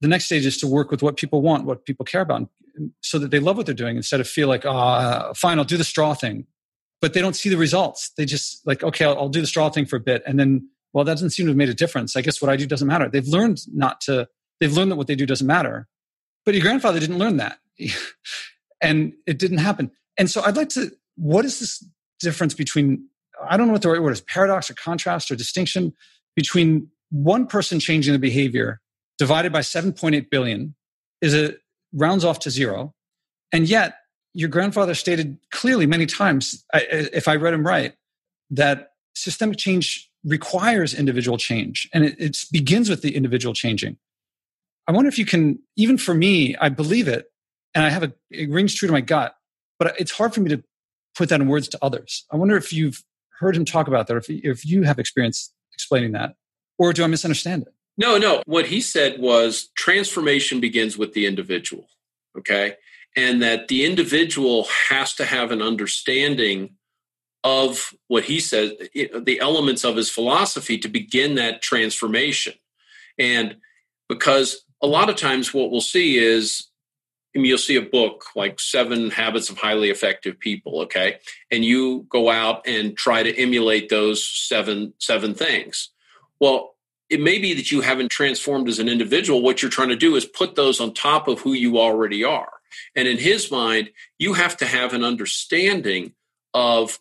[0.00, 2.48] The next stage is to work with what people want, what people care about,
[3.00, 5.64] so that they love what they're doing instead of feel like, ah, oh, fine, I'll
[5.64, 6.46] do the straw thing
[7.02, 8.12] but they don't see the results.
[8.16, 10.22] They just like, okay, I'll, I'll do the straw thing for a bit.
[10.24, 12.16] And then, well, that doesn't seem to have made a difference.
[12.16, 13.10] I guess what I do doesn't matter.
[13.10, 14.28] They've learned not to,
[14.60, 15.88] they've learned that what they do doesn't matter.
[16.46, 17.58] But your grandfather didn't learn that.
[18.80, 19.90] and it didn't happen.
[20.16, 21.84] And so I'd like to, what is this
[22.20, 23.08] difference between,
[23.48, 25.92] I don't know what the right word is, paradox or contrast or distinction
[26.36, 28.80] between one person changing the behavior
[29.18, 30.76] divided by 7.8 billion
[31.20, 31.56] is a
[31.92, 32.94] rounds off to zero.
[33.52, 33.96] And yet
[34.34, 37.94] your grandfather stated clearly many times, if I read him right,
[38.50, 43.96] that systemic change requires individual change and it, it, begins with the individual changing.
[44.86, 47.26] I wonder if you can, even for me, I believe it
[47.74, 49.34] and I have a, it rings true to my gut,
[49.78, 50.62] but it's hard for me to
[51.16, 52.24] put that in words to others.
[52.30, 53.02] I wonder if you've
[53.38, 56.34] heard him talk about that, if, if you have experience explaining that,
[56.78, 57.74] or do I misunderstand it?
[57.98, 58.42] No, no.
[58.46, 61.88] What he said was transformation begins with the individual.
[62.38, 62.76] Okay
[63.16, 66.76] and that the individual has to have an understanding
[67.44, 72.54] of what he says, the elements of his philosophy to begin that transformation.
[73.18, 73.56] And
[74.08, 76.68] because a lot of times what we'll see is
[77.34, 81.16] I mean, you'll see a book like Seven Habits of Highly Effective People, okay?
[81.50, 85.88] And you go out and try to emulate those seven seven things.
[86.40, 86.74] Well,
[87.08, 89.42] it may be that you haven't transformed as an individual.
[89.42, 92.52] What you're trying to do is put those on top of who you already are.
[92.94, 96.12] And in his mind, you have to have an understanding
[96.54, 96.98] of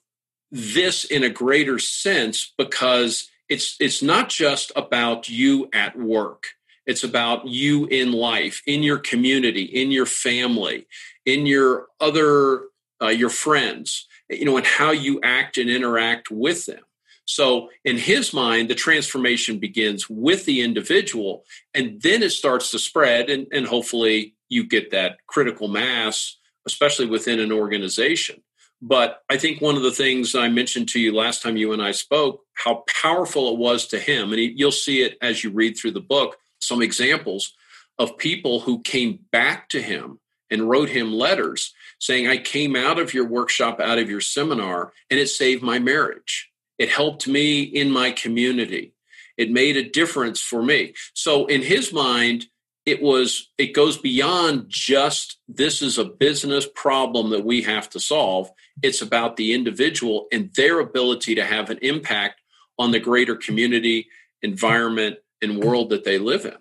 [0.51, 6.47] this in a greater sense because it's it's not just about you at work.
[6.85, 10.87] It's about you in life, in your community, in your family,
[11.25, 12.63] in your other
[13.01, 16.81] uh, your friends, you know, and how you act and interact with them.
[17.25, 22.79] So, in his mind, the transformation begins with the individual, and then it starts to
[22.79, 26.37] spread, and, and hopefully, you get that critical mass,
[26.67, 28.43] especially within an organization.
[28.81, 31.81] But I think one of the things I mentioned to you last time you and
[31.81, 35.77] I spoke, how powerful it was to him, and you'll see it as you read
[35.77, 37.53] through the book, some examples
[37.97, 42.99] of people who came back to him and wrote him letters saying, I came out
[42.99, 46.49] of your workshop, out of your seminar, and it saved my marriage.
[46.77, 48.93] It helped me in my community.
[49.37, 50.93] It made a difference for me.
[51.13, 52.47] So, in his mind,
[52.85, 57.99] it was it goes beyond just this is a business problem that we have to
[57.99, 58.49] solve.
[58.81, 62.41] It's about the individual and their ability to have an impact
[62.79, 64.07] on the greater community
[64.41, 66.57] environment and world that they live in.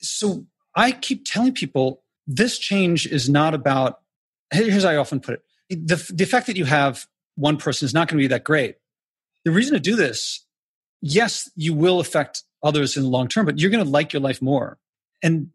[0.00, 4.00] So i keep telling people this change is not about
[4.52, 5.88] here's how i often put it.
[5.88, 8.76] The, the effect that you have one person is not going to be that great.
[9.44, 10.44] The reason to do this
[11.00, 14.22] yes you will affect others in the long term but you're going to like your
[14.22, 14.78] life more
[15.24, 15.48] and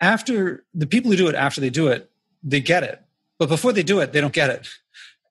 [0.00, 2.10] after the people who do it after they do it,
[2.42, 3.00] they get it.
[3.38, 4.68] But before they do it, they don't get it.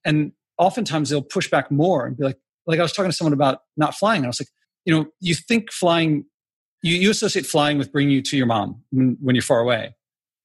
[0.04, 3.34] And oftentimes they'll push back more and be like, like I was talking to someone
[3.34, 4.18] about not flying.
[4.18, 4.50] And I was like,
[4.84, 6.26] you know, you think flying,
[6.82, 9.96] you, you associate flying with bringing you to your mom when, when you're far away.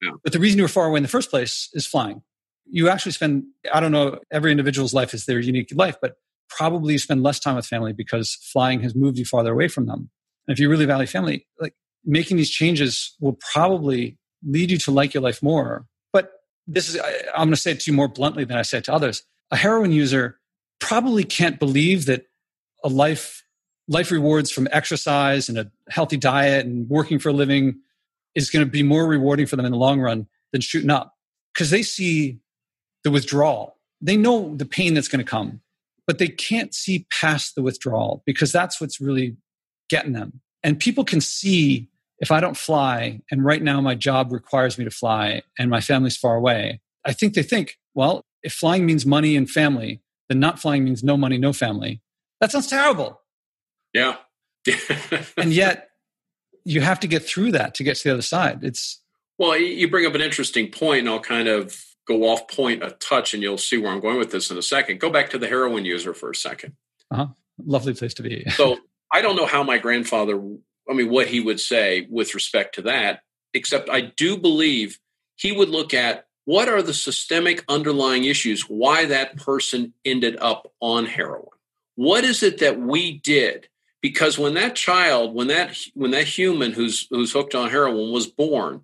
[0.01, 0.11] Yeah.
[0.23, 2.21] But the reason you were far away in the first place is flying.
[2.65, 6.17] You actually spend, I don't know, every individual's life is their unique life, but
[6.49, 9.87] probably you spend less time with family because flying has moved you farther away from
[9.87, 10.11] them.
[10.47, 11.73] And if you really value family, like
[12.05, 15.85] making these changes will probably lead you to like your life more.
[16.13, 16.31] But
[16.67, 16.99] this is,
[17.35, 19.23] I'm going to say it to you more bluntly than I say it to others.
[19.51, 20.39] A heroin user
[20.79, 22.25] probably can't believe that
[22.83, 23.43] a life,
[23.87, 27.79] life rewards from exercise and a healthy diet and working for a living
[28.35, 31.15] is going to be more rewarding for them in the long run than shooting up
[31.53, 32.39] because they see
[33.03, 33.77] the withdrawal.
[34.01, 35.61] They know the pain that's going to come,
[36.07, 39.35] but they can't see past the withdrawal because that's what's really
[39.89, 40.41] getting them.
[40.63, 41.87] And people can see
[42.19, 45.79] if I don't fly, and right now my job requires me to fly and my
[45.79, 50.39] family's far away, I think they think, well, if flying means money and family, then
[50.39, 52.01] not flying means no money, no family.
[52.41, 53.21] That sounds terrible.
[53.93, 54.17] Yeah.
[55.37, 55.89] and yet
[56.65, 58.63] you have to get through that to get to the other side.
[58.63, 59.01] It's
[59.37, 62.91] well, you bring up an interesting point, and I'll kind of go off point a
[62.91, 64.99] touch, and you'll see where I'm going with this in a second.
[64.99, 66.73] Go back to the heroin user for a 2nd
[67.11, 67.27] uh-huh.
[67.65, 68.45] Lovely place to be.
[68.51, 68.77] so
[69.11, 70.39] I don't know how my grandfather
[70.89, 73.21] I mean, what he would say with respect to that,
[73.53, 74.99] except I do believe
[75.35, 80.71] he would look at what are the systemic underlying issues why that person ended up
[80.79, 81.45] on heroin.
[81.95, 83.67] What is it that we did?
[84.01, 88.27] Because when that child, when that when that human who's who's hooked on heroin was
[88.27, 88.83] born,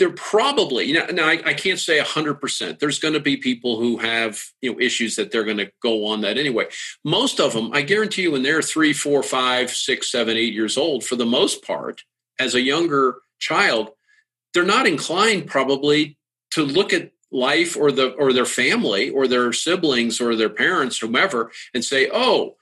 [0.00, 3.78] they're probably you know now I, I can't say 100% there's going to be people
[3.78, 6.66] who have you know issues that they're going to go on that anyway.
[7.04, 10.76] Most of them i guarantee you when they're three four five six seven eight years
[10.76, 12.02] old for the most part
[12.40, 13.90] as a younger child
[14.54, 16.16] they're not inclined probably
[16.52, 20.98] to look at life or the or their family or their siblings or their parents
[20.98, 22.56] whomever and say oh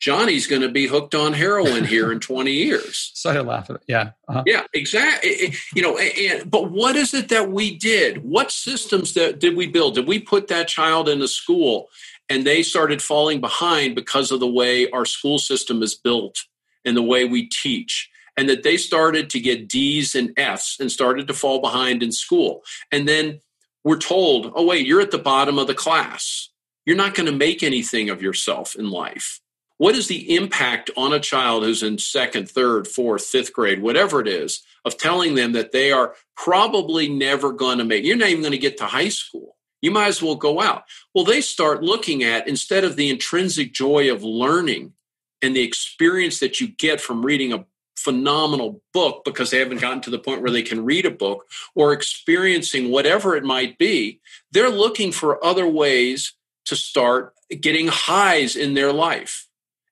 [0.00, 3.76] johnny's going to be hooked on heroin here in 20 years so i laugh at
[3.76, 4.42] it yeah uh-huh.
[4.46, 8.50] yeah exactly eh, eh, you know and, but what is it that we did what
[8.50, 11.88] systems that did we build did we put that child in a school
[12.28, 16.38] and they started falling behind because of the way our school system is built
[16.84, 20.90] and the way we teach and that they started to get D's and F's and
[20.90, 22.62] started to fall behind in school.
[22.90, 23.40] And then
[23.84, 26.48] we're told, oh, wait, you're at the bottom of the class.
[26.86, 29.40] You're not going to make anything of yourself in life.
[29.80, 34.20] What is the impact on a child who's in second, third, fourth, fifth grade, whatever
[34.20, 38.04] it is, of telling them that they are probably never going to make?
[38.04, 39.56] You're not even going to get to high school.
[39.80, 40.82] You might as well go out.
[41.14, 44.92] Well, they start looking at instead of the intrinsic joy of learning
[45.40, 47.64] and the experience that you get from reading a
[47.96, 51.46] phenomenal book because they haven't gotten to the point where they can read a book
[51.74, 54.20] or experiencing whatever it might be,
[54.52, 56.34] they're looking for other ways
[56.66, 59.46] to start getting highs in their life.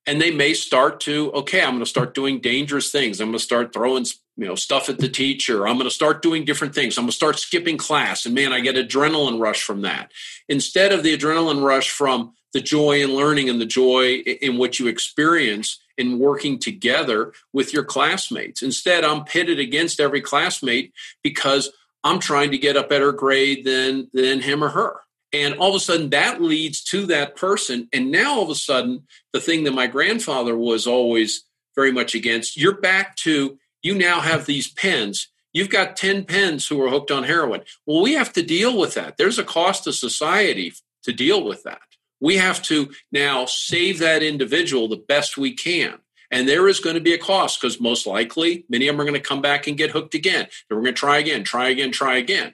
[0.08, 3.20] And they may start to, okay, I'm going to start doing dangerous things.
[3.20, 4.06] I'm going to start throwing
[4.36, 7.10] you know stuff at the teacher i'm going to start doing different things i'm going
[7.10, 10.12] to start skipping class and man i get adrenaline rush from that
[10.48, 14.78] instead of the adrenaline rush from the joy in learning and the joy in what
[14.78, 18.62] you experience in working together with your classmates.
[18.62, 20.92] Instead, I'm pitted against every classmate
[21.22, 21.70] because
[22.04, 25.00] I'm trying to get a better grade than than him or her.
[25.32, 27.88] And all of a sudden that leads to that person.
[27.92, 32.14] And now all of a sudden, the thing that my grandfather was always very much
[32.14, 35.28] against, you're back to you now have these pens.
[35.52, 37.62] You've got 10 pens who are hooked on heroin.
[37.86, 39.16] Well, we have to deal with that.
[39.16, 40.72] There's a cost to society
[41.04, 41.80] to deal with that.
[42.20, 45.98] We have to now save that individual the best we can.
[46.30, 49.04] And there is going to be a cost because most likely many of them are
[49.04, 50.46] going to come back and get hooked again.
[50.68, 52.52] And we're going to try again, try again, try again.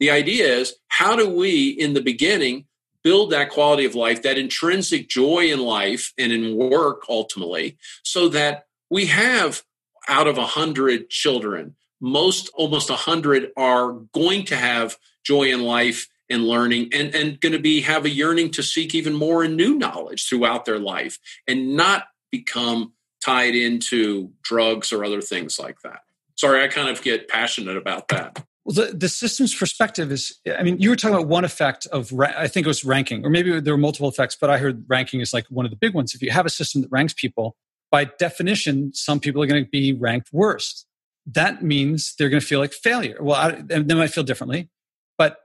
[0.00, 2.66] The idea is how do we, in the beginning,
[3.02, 8.28] build that quality of life, that intrinsic joy in life and in work ultimately, so
[8.30, 9.62] that we have
[10.08, 15.62] out of a hundred children, most almost a hundred are going to have joy in
[15.62, 19.44] life and learning and, and going to be have a yearning to seek even more
[19.44, 22.92] and new knowledge throughout their life and not become
[23.24, 26.00] tied into drugs or other things like that.
[26.34, 28.44] Sorry, I kind of get passionate about that.
[28.66, 32.12] Well, the, the system's perspective is, I mean, you were talking about one effect of,
[32.18, 35.20] I think it was ranking, or maybe there were multiple effects, but I heard ranking
[35.20, 36.16] is like one of the big ones.
[36.16, 37.54] If you have a system that ranks people,
[37.92, 40.84] by definition, some people are going to be ranked worst.
[41.26, 43.18] That means they're going to feel like failure.
[43.20, 44.68] Well, I, they might feel differently,
[45.16, 45.36] but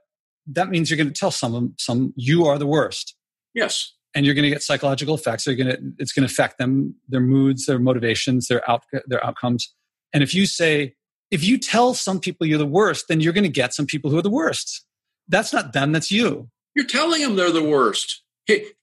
[0.48, 3.16] that means you're going to tell some of them, some you are the worst.
[3.54, 3.94] Yes.
[4.16, 5.46] And you're going to get psychological effects.
[5.46, 9.24] They're going to it's going to affect them, their moods, their motivations, their out their
[9.24, 9.72] outcomes.
[10.12, 10.96] And if you say
[11.32, 14.12] if you tell some people you're the worst, then you're going to get some people
[14.12, 14.86] who are the worst.
[15.28, 16.50] That's not them, that's you.
[16.76, 18.22] You're telling them they're the worst.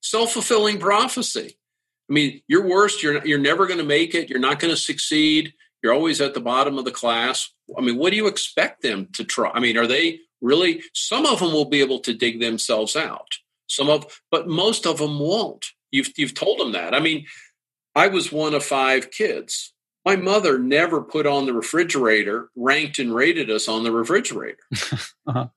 [0.02, 1.58] Self fulfilling prophecy.
[2.08, 3.02] I mean, you're worst.
[3.02, 4.30] You're you're never going to make it.
[4.30, 5.52] You're not going to succeed.
[5.82, 7.52] You're always at the bottom of the class.
[7.76, 9.50] I mean, what do you expect them to try?
[9.52, 13.28] I mean, are they really some of them will be able to dig themselves out
[13.68, 17.26] some of but most of them won't you've you've told them that i mean
[17.94, 19.72] i was one of five kids
[20.08, 24.58] my mother never put on the refrigerator ranked and rated us on the refrigerator
[25.26, 25.48] uh-huh.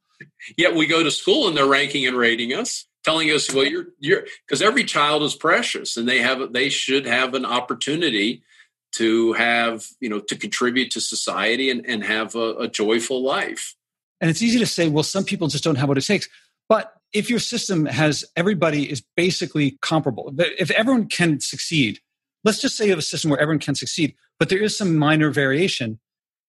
[0.58, 3.88] yet we go to school and they're ranking and rating us telling us well you're
[4.00, 8.44] you're because every child is precious and they have they should have an opportunity
[8.92, 13.76] to have you know to contribute to society and, and have a, a joyful life
[14.22, 16.30] and it's easy to say, well, some people just don't have what it takes.
[16.70, 22.00] But if your system has everybody is basically comparable, if everyone can succeed,
[22.44, 24.98] let's just say you have a system where everyone can succeed, but there is some
[24.98, 26.00] minor variation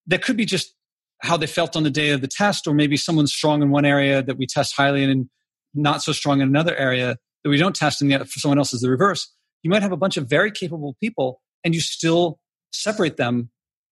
[0.07, 0.75] that could be just
[1.21, 3.85] how they felt on the day of the test, or maybe someone's strong in one
[3.85, 5.29] area that we test highly and
[5.75, 8.75] not so strong in another area that we don't test, and yet for someone else
[8.75, 9.33] is the reverse.
[9.63, 12.41] You might have a bunch of very capable people, and you still
[12.73, 13.51] separate them,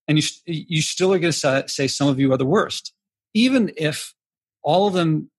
[0.09, 2.93] and you you still are going to say some of you are the worst
[3.35, 4.15] even if
[4.63, 5.31] all of them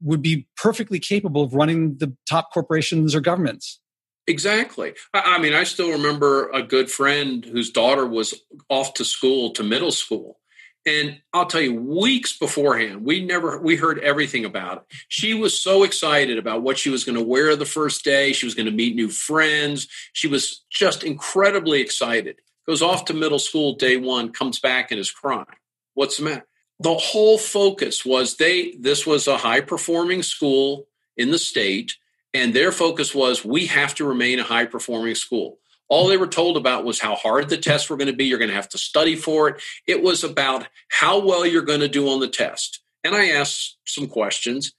[0.00, 3.80] would be perfectly capable of running the top corporations or governments.
[4.26, 4.94] Exactly.
[5.12, 8.34] I mean, I still remember a good friend whose daughter was
[8.68, 10.38] off to school, to middle school.
[10.84, 14.82] And I'll tell you, weeks beforehand, we never we heard everything about it.
[15.08, 18.32] She was so excited about what she was going to wear the first day.
[18.32, 19.86] She was going to meet new friends.
[20.12, 22.36] She was just incredibly excited.
[22.66, 25.46] Goes off to middle school day one, comes back and is crying.
[25.94, 26.46] What's the matter?
[26.82, 31.96] the whole focus was they this was a high performing school in the state
[32.34, 35.58] and their focus was we have to remain a high performing school
[35.88, 38.38] all they were told about was how hard the tests were going to be you're
[38.38, 41.88] going to have to study for it it was about how well you're going to
[41.88, 44.72] do on the test and i asked some questions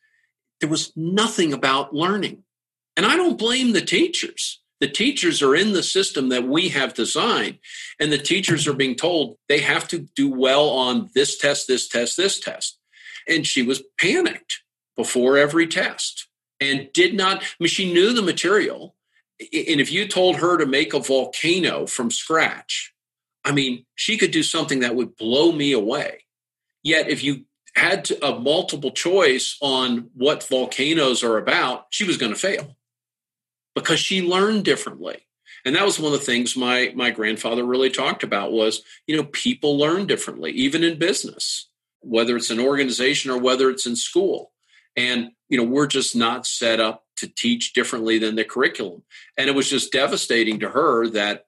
[0.64, 2.46] there was nothing about learning.
[2.96, 4.62] And I don't blame the teachers.
[4.80, 7.60] The teachers are in the system that we have designed,
[8.00, 11.90] and the teachers are being told they have to do well on this test, this
[11.90, 12.80] test, this test.
[13.28, 14.62] And she was panicked
[14.96, 16.30] before every test
[16.60, 18.96] and did not, I mean, she knew the material.
[19.40, 22.94] And if you told her to make a volcano from scratch,
[23.44, 26.26] I mean, she could do something that would blow me away.
[26.84, 27.46] Yet, if you
[27.76, 32.78] had to, a multiple choice on what volcanoes are about, she was going to fail
[33.76, 35.18] because she learned differently.
[35.66, 39.16] And that was one of the things my my grandfather really talked about was, you
[39.16, 41.70] know, people learn differently, even in business,
[42.02, 44.52] whether it's an organization or whether it's in school.
[44.96, 49.04] And, you know, we're just not set up to teach differently than the curriculum.
[49.38, 51.46] And it was just devastating to her that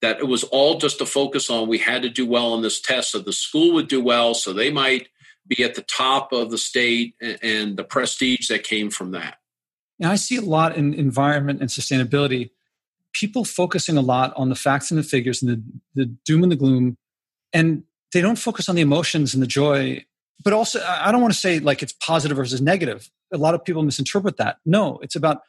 [0.00, 2.80] that it was all just a focus on we had to do well on this
[2.80, 5.08] test so the school would do well so they might
[5.44, 9.38] be at the top of the state and, and the prestige that came from that
[9.98, 12.50] and I see a lot in environment and sustainability,
[13.12, 15.62] people focusing a lot on the facts and the figures and the,
[15.94, 16.96] the doom and the gloom.
[17.52, 20.04] And they don't focus on the emotions and the joy.
[20.44, 23.10] But also, I don't want to say like it's positive versus negative.
[23.32, 24.58] A lot of people misinterpret that.
[24.64, 25.42] No, it's about,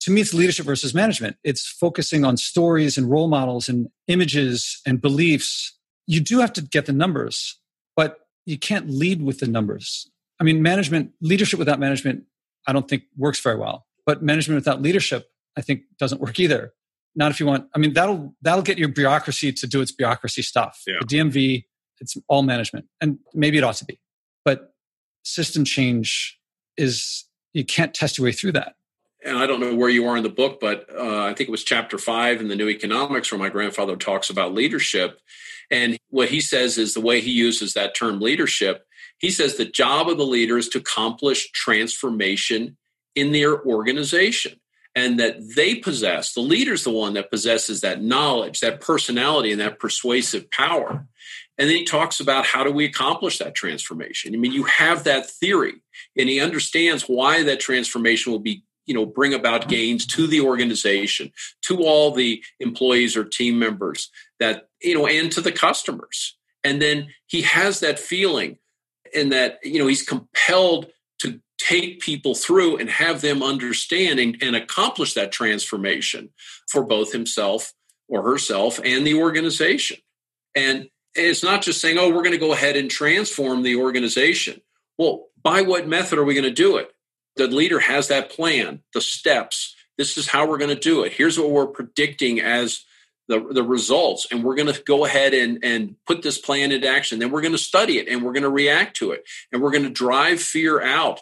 [0.00, 1.36] to me, it's leadership versus management.
[1.42, 5.76] It's focusing on stories and role models and images and beliefs.
[6.06, 7.58] You do have to get the numbers,
[7.96, 10.08] but you can't lead with the numbers.
[10.40, 12.24] I mean, management, leadership without management,
[12.66, 13.86] I don't think works very well.
[14.06, 16.72] But management without leadership, I think, doesn't work either.
[17.14, 17.68] Not if you want.
[17.74, 20.82] I mean, that'll that'll get your bureaucracy to do its bureaucracy stuff.
[20.86, 20.98] Yeah.
[21.00, 21.64] The DMV,
[22.00, 23.98] it's all management, and maybe it ought to be.
[25.28, 26.38] System change
[26.76, 28.76] is you can't test your way through that.
[29.24, 31.52] And I don't know where you are in the book, but uh, I think it
[31.52, 35.20] was chapter five in the New Economics where my grandfather talks about leadership.
[35.70, 38.86] And what he says is the way he uses that term leadership,
[39.18, 42.76] he says the job of the leader is to accomplish transformation
[43.14, 44.60] in their organization
[44.94, 49.60] and that they possess the leader's the one that possesses that knowledge that personality and
[49.60, 51.06] that persuasive power
[51.58, 55.04] and then he talks about how do we accomplish that transformation i mean you have
[55.04, 55.74] that theory
[56.16, 60.40] and he understands why that transformation will be you know bring about gains to the
[60.40, 61.30] organization
[61.62, 66.82] to all the employees or team members that you know and to the customers and
[66.82, 68.58] then he has that feeling
[69.14, 70.86] and that you know he's compelled
[71.18, 76.30] to take people through and have them understanding and accomplish that transformation
[76.68, 77.72] for both himself
[78.08, 79.98] or herself and the organization.
[80.54, 84.60] And it's not just saying, oh, we're going to go ahead and transform the organization.
[84.96, 86.90] Well, by what method are we going to do it?
[87.36, 89.74] The leader has that plan, the steps.
[89.96, 91.12] This is how we're going to do it.
[91.12, 92.84] Here's what we're predicting as
[93.28, 94.26] the, the results.
[94.30, 97.18] And we're going to go ahead and, and put this plan into action.
[97.18, 99.24] Then we're going to study it and we're going to react to it.
[99.52, 101.20] And we're going to drive fear out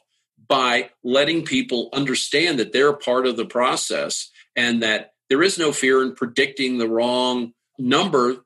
[0.49, 5.72] by letting people understand that they're part of the process and that there is no
[5.72, 8.37] fear in predicting the wrong number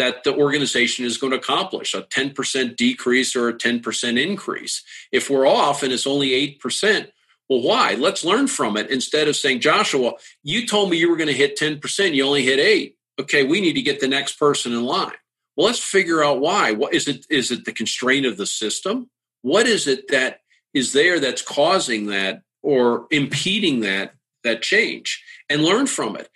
[0.00, 4.82] that the organization is going to accomplish a 10% decrease or a 10% increase.
[5.12, 7.08] If we're off and it's only 8%,
[7.50, 7.94] well, why?
[7.94, 11.34] Let's learn from it instead of saying, Joshua, you told me you were going to
[11.34, 12.96] hit 10%, you only hit 8.
[13.20, 15.12] Okay, we need to get the next person in line.
[15.54, 16.72] Well, let's figure out why.
[16.72, 17.26] What is it?
[17.28, 19.10] Is it the constraint of the system?
[19.42, 20.40] What is it that
[20.72, 26.30] is there that's causing that or impeding that that change and learn from it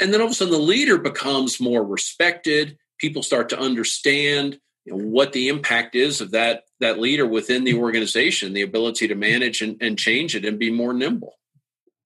[0.00, 4.58] and then all of a sudden the leader becomes more respected people start to understand
[4.86, 9.06] you know, what the impact is of that that leader within the organization the ability
[9.06, 11.34] to manage and, and change it and be more nimble.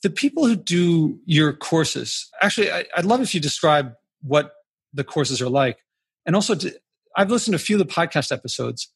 [0.02, 3.92] The people who do your courses actually I, would love if you describe
[4.22, 4.54] what
[4.92, 5.78] the courses are like.
[6.26, 6.74] And also to,
[7.16, 8.92] i've listened to a few of the podcast episodes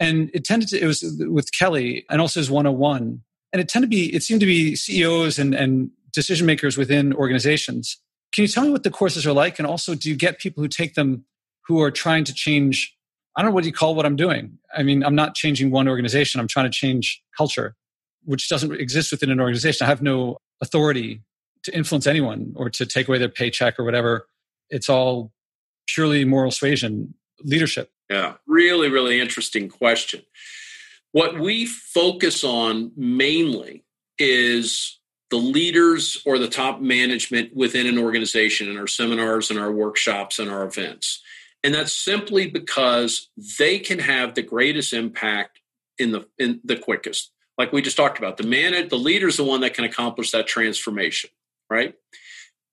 [0.00, 3.88] and it tended to it was with kelly and also his 101 and it tended
[3.88, 7.98] to be it seemed to be ceos and, and decision makers within organizations.
[8.32, 9.58] Can you tell me what the courses are like?
[9.58, 11.24] And also do you get people who take them
[11.66, 12.94] who are trying to change
[13.36, 14.58] i don't know what you call what i'm doing.
[14.74, 16.40] I mean i'm not changing one organization.
[16.40, 17.74] I'm trying to change culture
[18.24, 19.84] which doesn't exist within an organization.
[19.84, 21.22] I have no authority
[21.64, 24.26] to influence anyone or to take away their paycheck or whatever.
[24.70, 25.32] It's all
[25.86, 27.90] purely moral suasion leadership.
[28.10, 30.22] Yeah, really, really interesting question.
[31.12, 33.84] What we focus on mainly
[34.18, 34.98] is
[35.30, 40.38] the leaders or the top management within an organization in our seminars and our workshops
[40.38, 41.22] and our events.
[41.64, 45.60] And that's simply because they can have the greatest impact
[45.98, 47.30] in the in the quickest.
[47.56, 50.30] Like we just talked about, the man the leader is the one that can accomplish
[50.32, 51.30] that transformation,
[51.70, 51.94] right?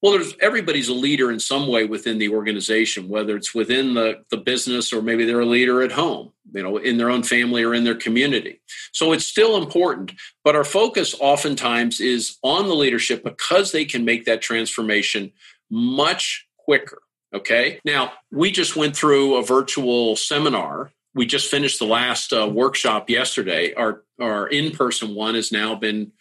[0.02, 4.24] Well, there's everybody's a leader in some way within the organization, whether it's within the,
[4.32, 7.64] the business or maybe they're a leader at home, you know, in their own family
[7.64, 8.62] or in their community.
[8.92, 10.14] So it's still important,
[10.44, 15.32] but our focus oftentimes is on the leadership because they can make that transformation
[15.70, 17.04] much quicker.
[17.34, 17.80] Okay.
[17.86, 20.92] Now, we just went through a virtual seminar.
[21.14, 23.74] We just finished the last uh, workshop yesterday.
[23.74, 26.12] Our, our in person one has now been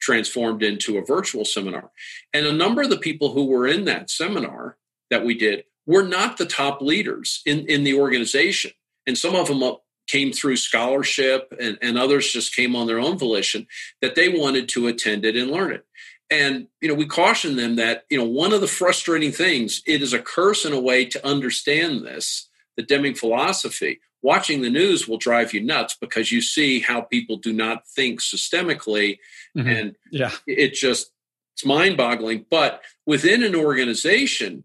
[0.00, 1.90] transformed into a virtual seminar.
[2.32, 4.76] And a number of the people who were in that seminar
[5.10, 8.70] that we did were not the top leaders in, in the organization.
[9.06, 9.62] And some of them
[10.06, 13.66] came through scholarship and, and others just came on their own volition
[14.00, 15.84] that they wanted to attend it and learn it.
[16.30, 20.00] And, you know, we caution them that, you know, one of the frustrating things, it
[20.00, 24.00] is a curse in a way to understand this, the Deming philosophy.
[24.22, 28.20] Watching the news will drive you nuts because you see how people do not think
[28.20, 29.18] systemically.
[29.56, 29.68] Mm-hmm.
[29.68, 30.30] And yeah.
[30.46, 31.10] it just,
[31.54, 32.46] it's mind boggling.
[32.48, 34.64] But within an organization,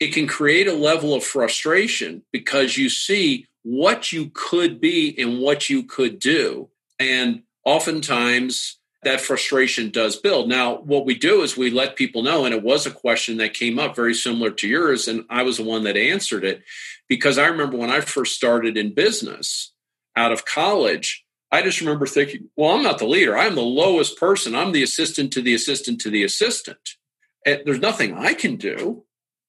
[0.00, 5.40] it can create a level of frustration because you see what you could be and
[5.40, 6.70] what you could do.
[6.98, 10.48] And oftentimes, that frustration does build.
[10.48, 13.54] Now, what we do is we let people know, and it was a question that
[13.54, 16.62] came up very similar to yours, and I was the one that answered it
[17.08, 19.72] because I remember when I first started in business
[20.16, 23.36] out of college, I just remember thinking, well, I'm not the leader.
[23.36, 24.54] I'm the lowest person.
[24.54, 26.96] I'm the assistant to the assistant to the assistant.
[27.44, 29.04] And there's nothing I can do,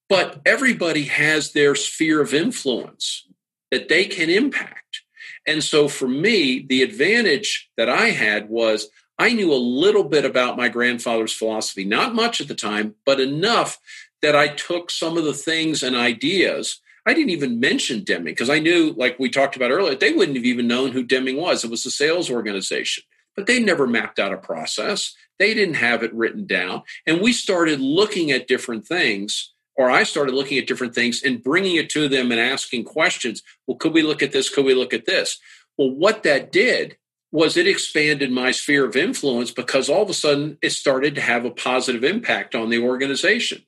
[0.08, 3.26] but everybody has their sphere of influence
[3.70, 5.02] that they can impact.
[5.46, 8.88] And so for me, the advantage that I had was
[9.18, 13.20] I knew a little bit about my grandfather's philosophy, not much at the time, but
[13.20, 13.78] enough
[14.22, 16.80] that I took some of the things and ideas.
[17.06, 20.36] I didn't even mention Deming because I knew, like we talked about earlier, they wouldn't
[20.36, 21.62] have even known who Deming was.
[21.62, 23.04] It was a sales organization,
[23.36, 25.14] but they never mapped out a process.
[25.38, 26.82] They didn't have it written down.
[27.06, 31.42] And we started looking at different things, or I started looking at different things and
[31.42, 33.42] bringing it to them and asking questions.
[33.66, 34.48] Well, could we look at this?
[34.48, 35.38] Could we look at this?
[35.76, 36.96] Well, what that did
[37.34, 41.20] was it expanded my sphere of influence because all of a sudden it started to
[41.20, 43.60] have a positive impact on the organization.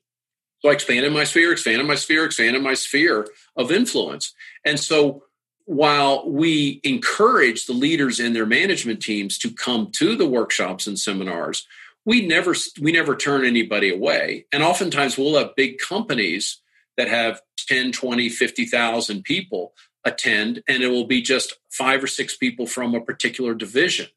[0.59, 4.33] So I expanded my sphere, expanded my sphere, expanded my sphere of influence.
[4.63, 5.23] And so
[5.65, 10.97] while we encourage the leaders and their management teams to come to the workshops and
[10.97, 11.67] seminars,
[12.05, 14.45] we never we never turn anybody away.
[14.53, 16.61] And oftentimes we'll have big companies
[16.95, 19.73] that have 10, 20, 50,000 people
[20.07, 24.07] attend, and it will be just five or six people from a particular division.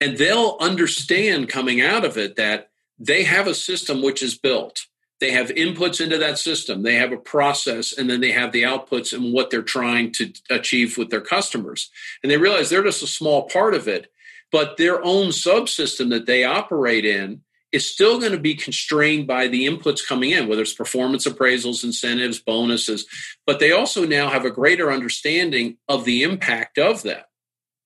[0.00, 4.86] And they'll understand coming out of it that they have a system which is built.
[5.20, 8.62] They have inputs into that system, they have a process, and then they have the
[8.62, 11.90] outputs and what they're trying to achieve with their customers.
[12.22, 14.10] And they realize they're just a small part of it,
[14.50, 19.46] but their own subsystem that they operate in is still going to be constrained by
[19.46, 23.06] the inputs coming in, whether it's performance appraisals, incentives, bonuses.
[23.46, 27.26] But they also now have a greater understanding of the impact of that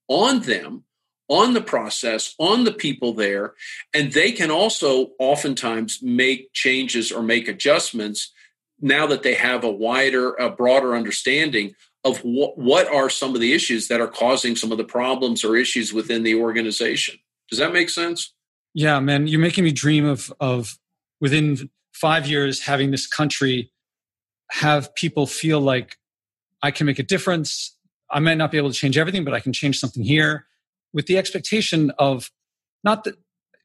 [0.07, 0.83] on them,
[1.27, 3.53] on the process, on the people there.
[3.93, 8.31] And they can also oftentimes make changes or make adjustments
[8.81, 11.73] now that they have a wider, a broader understanding
[12.03, 15.43] of what, what are some of the issues that are causing some of the problems
[15.43, 17.17] or issues within the organization.
[17.49, 18.34] Does that make sense?
[18.75, 20.77] Yeah, man, you're making me dream of of
[21.21, 23.71] within five years having this country
[24.51, 25.97] have people feel like
[26.61, 27.73] I can make a difference.
[28.11, 30.45] I might not be able to change everything, but I can change something here
[30.93, 32.29] with the expectation of
[32.83, 33.15] not that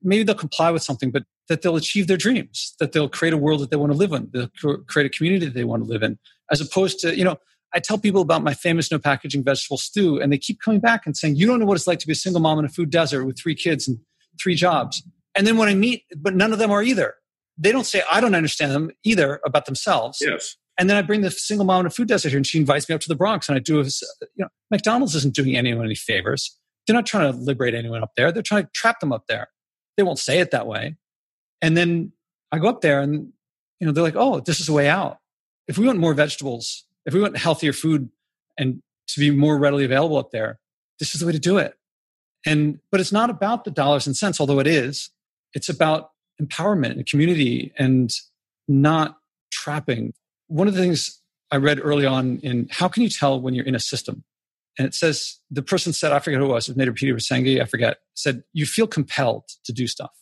[0.00, 3.36] maybe they'll comply with something, but that they'll achieve their dreams, that they'll create a
[3.36, 5.88] world that they want to live in, they'll create a community that they want to
[5.88, 6.20] live in,
[6.52, 7.36] as opposed to, you know,
[7.74, 11.04] I tell people about my famous no packaging vegetable stew, and they keep coming back
[11.04, 12.68] and saying, You don't know what it's like to be a single mom in a
[12.68, 13.98] food desert with three kids and
[14.40, 15.02] three jobs.
[15.34, 17.14] And then when I meet, but none of them are either.
[17.58, 20.18] They don't say, I don't understand them either about themselves.
[20.20, 20.56] Yes.
[20.78, 22.88] And then I bring the single mom in a food desert here and she invites
[22.88, 23.90] me up to the Bronx and I do, a, you
[24.38, 26.56] know, McDonald's isn't doing anyone any favors.
[26.86, 28.32] They're not trying to liberate anyone up there.
[28.32, 29.48] They're trying to trap them up there.
[29.96, 30.96] They won't say it that way.
[31.60, 32.12] And then
[32.50, 33.32] I go up there and,
[33.78, 35.18] you know, they're like, oh, this is a way out.
[35.68, 38.08] If we want more vegetables, if we want healthier food
[38.58, 40.58] and to be more readily available up there,
[40.98, 41.74] this is the way to do it.
[42.46, 45.10] And, but it's not about the dollars and cents, although it is
[45.52, 46.10] it's about
[46.40, 48.12] empowerment and community and
[48.68, 49.18] not
[49.52, 50.14] trapping.
[50.46, 51.20] One of the things
[51.50, 54.24] I read early on in how can you tell when you're in a system?
[54.78, 57.64] And it says, the person said, I forget who it was, Nader Peter Rasengi, I
[57.64, 60.12] forget, said, you feel compelled to do stuff.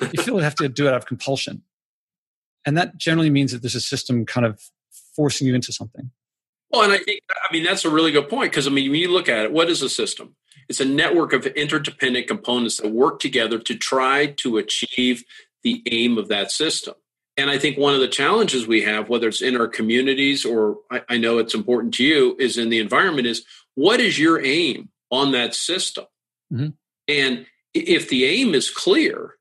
[0.00, 1.62] You feel you have to do it out of compulsion.
[2.66, 4.60] And that generally means that there's a system kind of
[5.16, 6.10] forcing you into something.
[6.70, 9.00] Well, and I think, I mean, that's a really good point because, I mean, when
[9.00, 10.36] you look at it, what is a system?
[10.68, 15.24] It's a network of interdependent components that work together to try to achieve
[15.62, 16.94] the aim of that system.
[17.36, 20.78] And I think one of the challenges we have, whether it's in our communities or
[20.90, 23.44] I, I know it's important to you, is in the environment is
[23.76, 26.06] what is your aim on that system?
[26.52, 26.70] Mm-hmm.
[27.06, 29.36] And if the aim is clear,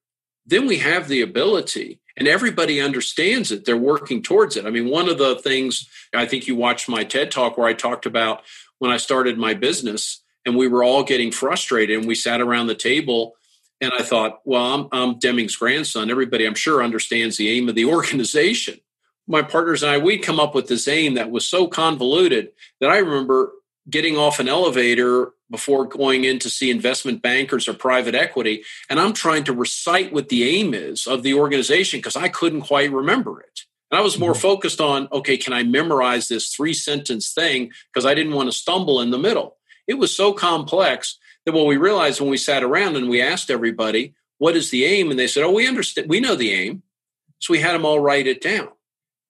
[0.46, 3.66] then we have the ability and everybody understands it.
[3.66, 4.66] They're working towards it.
[4.66, 7.74] I mean, one of the things I think you watched my TED talk where I
[7.74, 8.44] talked about
[8.80, 12.68] when I started my business and we were all getting frustrated and we sat around
[12.68, 13.36] the table
[13.82, 16.10] and I thought, well, I'm, I'm Deming's grandson.
[16.10, 18.80] Everybody, I'm sure, understands the aim of the organization.
[19.28, 22.90] My partners and I, we'd come up with this aim that was so convoluted that
[22.90, 23.52] I remember
[23.90, 28.64] getting off an elevator before going in to see investment bankers or private equity.
[28.90, 32.62] And I'm trying to recite what the aim is of the organization because I couldn't
[32.62, 33.62] quite remember it.
[33.92, 34.42] And I was more mm-hmm.
[34.42, 37.72] focused on, okay, can I memorize this three sentence thing?
[37.94, 39.57] Because I didn't want to stumble in the middle.
[39.88, 43.50] It was so complex that what we realized when we sat around and we asked
[43.50, 45.10] everybody, what is the aim?
[45.10, 46.84] And they said, oh, we understand, we know the aim.
[47.40, 48.70] So we had them all write it down.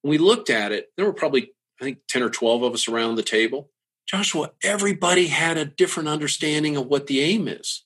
[0.01, 2.87] When we looked at it, there were probably, I think, 10 or 12 of us
[2.87, 3.69] around the table.
[4.07, 7.83] Joshua, everybody had a different understanding of what the aim is.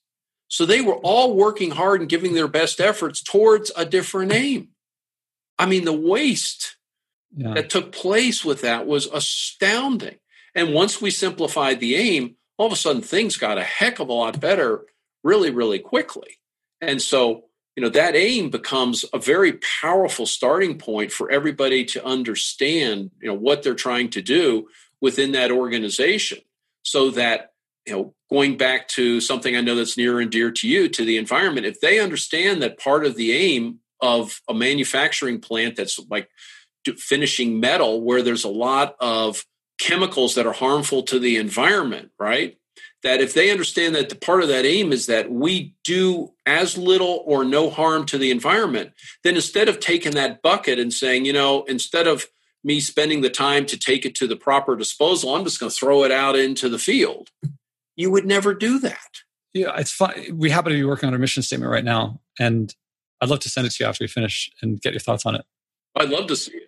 [0.47, 4.69] So they were all working hard and giving their best efforts towards a different aim.
[5.57, 6.75] I mean, the waste
[7.35, 7.53] yeah.
[7.53, 10.17] that took place with that was astounding.
[10.53, 14.09] And once we simplified the aim, all of a sudden things got a heck of
[14.09, 14.85] a lot better
[15.23, 16.39] really, really quickly.
[16.79, 17.45] And so,
[17.75, 23.27] you know, that aim becomes a very powerful starting point for everybody to understand, you
[23.27, 24.67] know, what they're trying to do
[24.99, 26.39] within that organization
[26.83, 27.51] so that
[27.85, 31.03] you know going back to something i know that's near and dear to you to
[31.03, 35.99] the environment if they understand that part of the aim of a manufacturing plant that's
[36.09, 36.29] like
[36.97, 39.45] finishing metal where there's a lot of
[39.81, 42.57] chemicals that are harmful to the environment right
[43.03, 46.77] that if they understand that the part of that aim is that we do as
[46.77, 48.91] little or no harm to the environment
[49.23, 52.27] then instead of taking that bucket and saying you know instead of
[52.63, 55.35] me spending the time to take it to the proper disposal.
[55.35, 57.29] I'm just going to throw it out into the field.
[57.95, 59.21] You would never do that.
[59.53, 60.13] Yeah, it's fun.
[60.33, 62.73] We happen to be working on a mission statement right now, and
[63.19, 65.35] I'd love to send it to you after we finish and get your thoughts on
[65.35, 65.45] it.
[65.95, 66.60] I'd love to see it.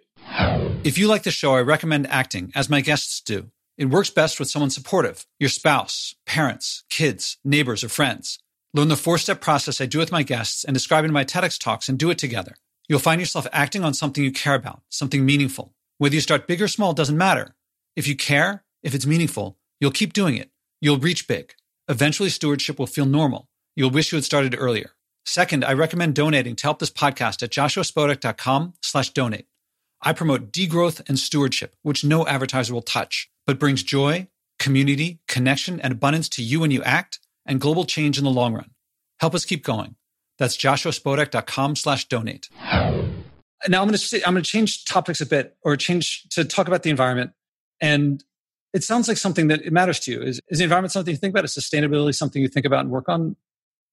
[0.83, 3.51] If you like the show, I recommend acting, as my guests do.
[3.77, 8.39] It works best with someone supportive your spouse, parents, kids, neighbors, or friends.
[8.73, 11.59] Learn the four step process I do with my guests and describe in my TEDx
[11.59, 12.55] talks and do it together.
[12.87, 15.73] You'll find yourself acting on something you care about, something meaningful.
[15.97, 17.55] Whether you start big or small doesn't matter.
[17.95, 20.49] If you care, if it's meaningful, you'll keep doing it.
[20.81, 21.53] You'll reach big.
[21.87, 23.47] Eventually, stewardship will feel normal.
[23.75, 24.91] You'll wish you had started earlier.
[25.25, 29.47] Second, I recommend donating to help this podcast at joshuaspodek.com slash donate.
[30.03, 34.27] I promote degrowth and stewardship, which no advertiser will touch, but brings joy,
[34.59, 38.53] community, connection, and abundance to you when you act and global change in the long
[38.53, 38.71] run.
[39.19, 39.95] Help us keep going.
[40.37, 42.49] That's joshuaspodek.com slash donate
[43.67, 46.67] now I'm going to I'm going to change topics a bit or change to talk
[46.67, 47.31] about the environment.
[47.81, 48.23] And
[48.73, 50.21] it sounds like something that it matters to you.
[50.21, 51.45] Is, is the environment something you think about?
[51.45, 53.35] Is sustainability something you think about and work on?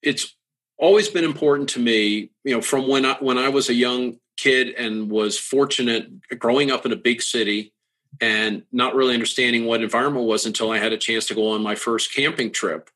[0.02, 0.34] It's
[0.78, 2.30] always been important to me.
[2.44, 6.70] You know, from when I, when I was a young kid and was fortunate growing
[6.70, 7.72] up in a big city
[8.20, 11.62] and not really understanding what environment was until I had a chance to go on
[11.62, 12.90] my first camping trip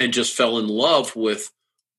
[0.00, 1.50] and just fell in love with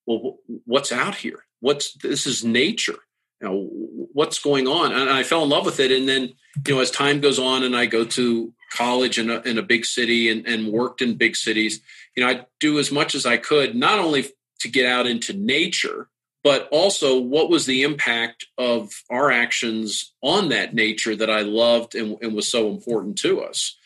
[0.06, 1.46] well what's out here?
[1.60, 3.00] What's this is nature.
[3.42, 3.70] You know
[4.14, 4.94] what's going on?
[4.94, 5.92] And i fell in love with it.
[5.92, 6.34] And then
[6.66, 9.64] you know as time goes on and i go to college in a, in a
[9.64, 11.82] big city and, and worked in big cities
[12.16, 14.26] you know i do as much as i could not only
[14.60, 16.10] to get out into nature
[16.46, 21.96] but also what was the impact of our actions on that nature that i loved
[21.96, 23.78] and, and was so important to us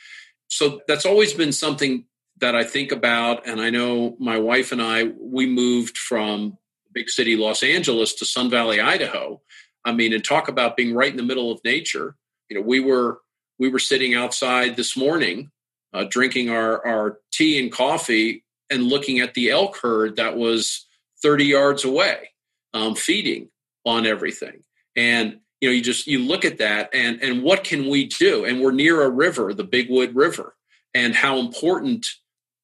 [0.47, 2.05] so that's always been something
[2.39, 6.57] that i think about and i know my wife and i we moved from
[6.93, 9.41] big city Los Angeles to Sun Valley, Idaho.
[9.85, 12.15] I mean, and talk about being right in the middle of nature.
[12.49, 13.21] You know, we were
[13.57, 15.51] we were sitting outside this morning,
[15.93, 20.85] uh, drinking our our tea and coffee, and looking at the elk herd that was
[21.21, 22.31] 30 yards away,
[22.73, 23.49] um, feeding
[23.85, 24.63] on everything.
[24.95, 28.45] And you know, you just you look at that, and and what can we do?
[28.45, 30.55] And we're near a river, the Big Wood River,
[30.93, 32.07] and how important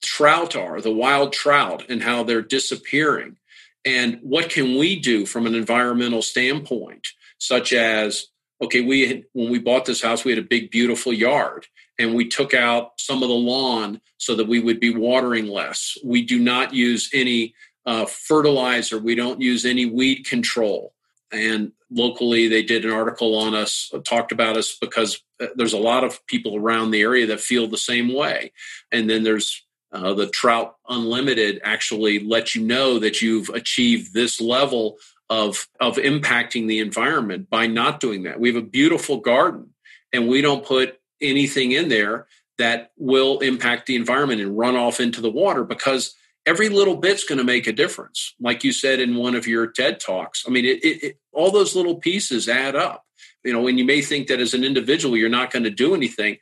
[0.02, 3.38] trout are, the wild trout, and how they're disappearing
[3.86, 8.28] and what can we do from an environmental standpoint such as
[8.62, 11.68] okay we had, when we bought this house we had a big beautiful yard
[12.00, 15.98] and we took out some of the lawn so that we would be watering less
[16.04, 17.54] we do not use any
[17.86, 19.00] uh, fertilizer.
[19.00, 20.94] We don't use any weed control.
[21.32, 25.74] And locally they did an article on us uh, talked about us because uh, there's
[25.74, 28.52] a lot of people around the area that feel the same way.
[28.92, 34.42] And then there's uh, the Trout Unlimited actually lets you know that you've achieved this
[34.42, 34.98] level
[35.30, 38.40] of of impacting the environment by not doing that.
[38.40, 39.74] We have a beautiful garden
[40.14, 42.28] and we don't put anything in there
[42.58, 46.16] that will impact the environment and run off into the water because
[46.46, 48.34] every little bit's going to make a difference.
[48.40, 50.44] Like you said in one of your TED talks.
[50.48, 53.04] I mean, it, it, it, all those little pieces add up.
[53.44, 55.94] You know, and you may think that as an individual, you're not going to do
[55.94, 56.38] anything.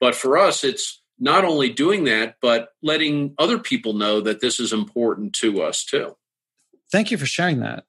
[0.00, 4.60] But for us, it's not only doing that, but letting other people know that this
[4.60, 6.16] is important to us too.
[6.90, 7.84] Thank you for sharing that.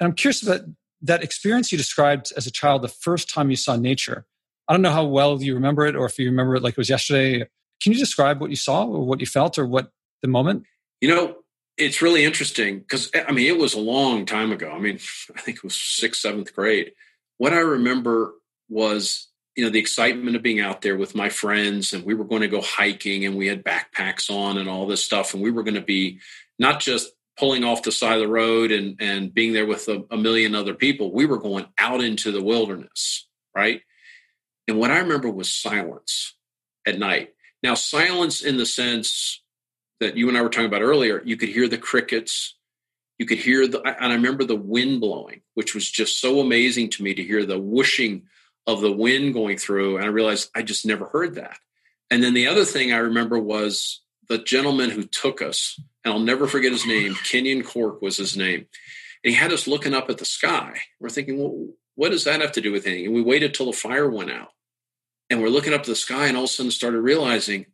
[0.00, 0.62] I'm curious about
[1.02, 4.26] that experience you described as a child, the first time you saw nature.
[4.66, 6.78] I don't know how well you remember it or if you remember it like it
[6.78, 7.46] was yesterday.
[7.82, 9.92] Can you describe what you saw or what you felt or what
[10.22, 10.64] the moment?
[11.00, 11.36] You know,
[11.76, 14.70] it's really interesting because eh, I mean, it was a long time ago.
[14.70, 14.98] I mean,
[15.36, 16.92] I think it was sixth, seventh grade.
[17.38, 18.34] What I remember
[18.68, 22.24] was, you know, the excitement of being out there with my friends and we were
[22.24, 25.34] going to go hiking and we had backpacks on and all this stuff.
[25.34, 26.20] And we were going to be
[26.58, 30.04] not just pulling off the side of the road and, and being there with a,
[30.10, 31.12] a million other people.
[31.12, 33.26] We were going out into the wilderness,
[33.56, 33.80] right?
[34.68, 36.36] And what I remember was silence
[36.86, 37.30] at night.
[37.62, 39.42] Now, silence in the sense
[40.00, 42.56] that you and I were talking about earlier, you could hear the crickets.
[43.18, 46.90] You could hear the, and I remember the wind blowing, which was just so amazing
[46.90, 48.22] to me to hear the whooshing
[48.66, 49.96] of the wind going through.
[49.96, 51.58] And I realized I just never heard that.
[52.10, 56.20] And then the other thing I remember was the gentleman who took us, and I'll
[56.20, 58.66] never forget his name, Kenyon Cork was his name.
[59.22, 60.78] And he had us looking up at the sky.
[60.98, 63.06] We're thinking, well, what does that have to do with anything?
[63.06, 64.52] And we waited till the fire went out
[65.28, 67.66] and we're looking up to the sky and all of a sudden started realizing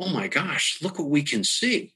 [0.00, 1.94] oh my gosh look what we can see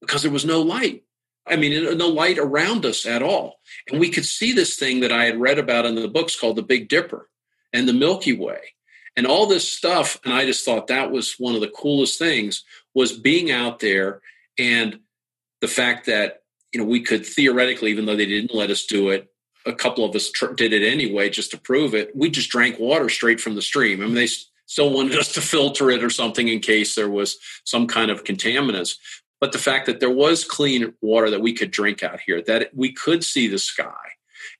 [0.00, 1.04] because there was no light
[1.46, 5.12] i mean no light around us at all and we could see this thing that
[5.12, 7.28] i had read about in the books called the big dipper
[7.72, 8.60] and the milky way
[9.16, 12.64] and all this stuff and i just thought that was one of the coolest things
[12.94, 14.20] was being out there
[14.58, 15.00] and
[15.60, 19.08] the fact that you know we could theoretically even though they didn't let us do
[19.08, 19.30] it
[19.66, 22.14] a couple of us tr- did it anyway just to prove it.
[22.14, 24.00] We just drank water straight from the stream.
[24.00, 24.28] I mean, they
[24.70, 28.22] still wanted us to filter it or something in case there was some kind of
[28.22, 28.98] contaminants.
[29.40, 32.70] But the fact that there was clean water that we could drink out here, that
[32.72, 33.96] we could see the sky.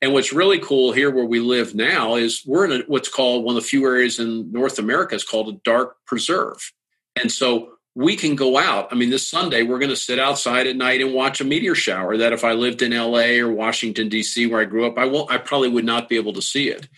[0.03, 3.45] And what's really cool here where we live now is we're in a, what's called
[3.45, 6.73] one of the few areas in North America is called a dark preserve.
[7.15, 8.89] And so we can go out.
[8.91, 11.77] I mean, this Sunday, we're going to sit outside at night and watch a meteor
[11.77, 15.05] shower that if I lived in LA or Washington, D.C., where I grew up, I,
[15.05, 16.89] won't, I probably would not be able to see it.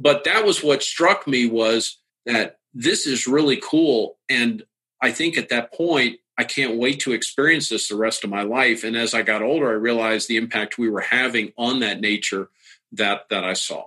[0.00, 4.18] But that was what struck me was that this is really cool.
[4.28, 4.62] And
[5.00, 8.42] I think at that point, I can't wait to experience this the rest of my
[8.42, 8.84] life.
[8.84, 12.48] And as I got older, I realized the impact we were having on that nature
[12.92, 13.86] that, that I saw.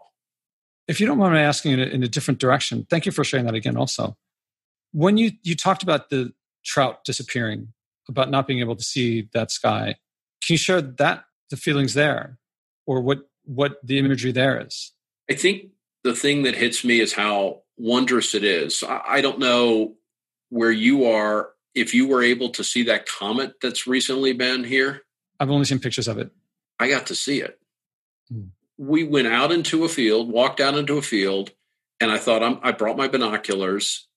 [0.88, 3.24] If you don't mind me asking in a, in a different direction, thank you for
[3.24, 4.16] sharing that again also
[4.96, 6.34] when you you talked about the
[6.64, 7.74] trout disappearing,
[8.08, 9.96] about not being able to see that sky.
[10.42, 12.38] Can you share that the feelings there,
[12.86, 14.94] or what what the imagery there is?
[15.30, 15.72] I think
[16.06, 18.84] the thing that hits me is how wondrous it is.
[18.88, 19.96] I don't know
[20.50, 25.02] where you are if you were able to see that comet that's recently been here.
[25.40, 26.32] I've only seen pictures of it.
[26.80, 27.60] I got to see it.
[28.32, 28.46] Hmm.
[28.78, 31.52] We went out into a field, walked out into a field,
[32.00, 34.08] and I thought I'm, I brought my binoculars,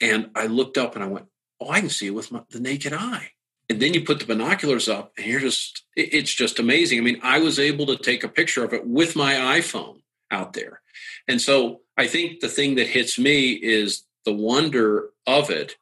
[0.00, 1.26] and I looked up and I went,
[1.60, 3.32] oh, I can see it with my, the naked eye.
[3.68, 6.98] And then you put the binoculars up, and you're just, it's just amazing.
[6.98, 10.00] I mean, I was able to take a picture of it with my iPhone
[10.30, 10.80] out there.
[11.28, 15.76] And so I think the thing that hits me is the wonder of it.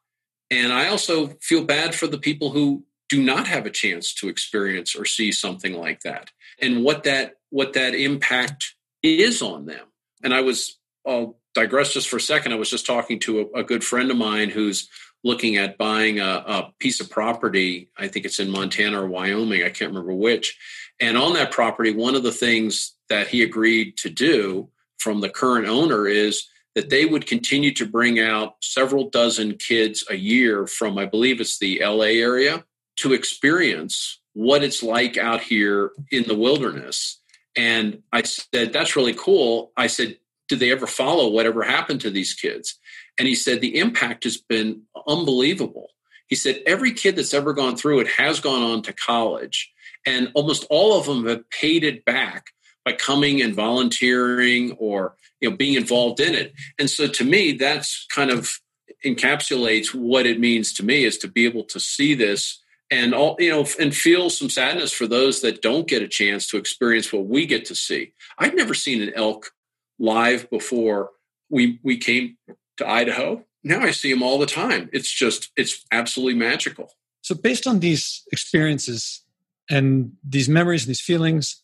[0.51, 4.29] And I also feel bad for the people who do not have a chance to
[4.29, 9.87] experience or see something like that and what that what that impact is on them.
[10.25, 12.53] And I was I'll digress just for a second.
[12.53, 14.89] I was just talking to a, a good friend of mine who's
[15.23, 17.91] looking at buying a, a, piece of property.
[17.97, 19.63] I think it's in Montana or Wyoming.
[19.63, 20.59] I can't remember which.
[20.99, 24.69] And on that property, one of the things that he agreed to do
[24.99, 30.05] from the current owner is that they would continue to bring out several dozen kids
[30.11, 32.65] a year from, I believe it's the LA area,
[32.97, 37.21] to experience what it's like out here in the wilderness.
[37.57, 39.73] And I said, That's really cool.
[39.77, 40.19] I said,
[40.49, 42.79] Did they ever follow whatever happened to these kids?
[43.19, 45.89] And he said the impact has been unbelievable.
[46.29, 49.73] He said every kid that's ever gone through it has gone on to college,
[50.07, 52.53] and almost all of them have paid it back
[52.89, 56.55] by coming and volunteering or you know being involved in it.
[56.79, 58.59] And so to me, that's kind of
[59.05, 63.37] encapsulates what it means to me is to be able to see this and all
[63.39, 67.13] you know and feel some sadness for those that don't get a chance to experience
[67.13, 68.13] what we get to see.
[68.39, 69.51] I'd never seen an elk
[69.99, 71.11] live before
[71.51, 72.39] we we came
[72.79, 73.45] to Idaho.
[73.63, 74.89] Now I see them all the time.
[74.95, 76.93] It's just, it's absolutely magical.
[77.21, 79.25] So, based on these experiences
[79.69, 81.63] and these memories and these feelings,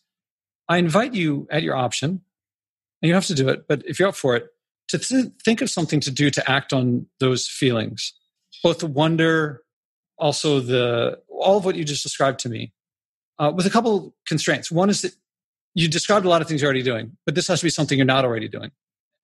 [0.67, 2.21] I invite you at your option,
[3.01, 4.47] and you have to do it, but if you're up for it,
[4.89, 8.13] to th- think of something to do to act on those feelings,
[8.63, 9.63] both the wonder,
[10.17, 12.73] also the all of what you just described to me,
[13.39, 14.71] uh, with a couple constraints.
[14.71, 15.13] One is that
[15.73, 17.97] you described a lot of things you're already doing, but this has to be something
[17.97, 18.71] you're not already doing.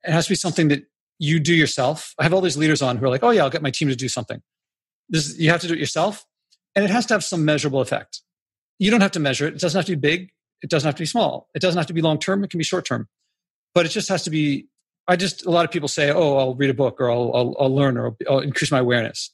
[0.04, 0.84] It has to be something that
[1.20, 2.14] you do yourself.
[2.20, 3.88] I have all these leaders on who are like, "Oh yeah, I'll get my team
[3.88, 4.42] to do something."
[5.10, 6.26] This you have to do it yourself,
[6.76, 8.22] and it has to have some measurable effect.
[8.80, 9.56] You don't have to measure it.
[9.56, 10.32] It doesn't have to be big.
[10.62, 11.50] It doesn't have to be small.
[11.56, 12.44] It doesn't have to be long term.
[12.44, 13.08] It can be short term,
[13.74, 14.68] but it just has to be.
[15.08, 17.56] I just a lot of people say, "Oh, I'll read a book, or I'll I'll,
[17.60, 19.32] I'll learn, or I'll increase my awareness."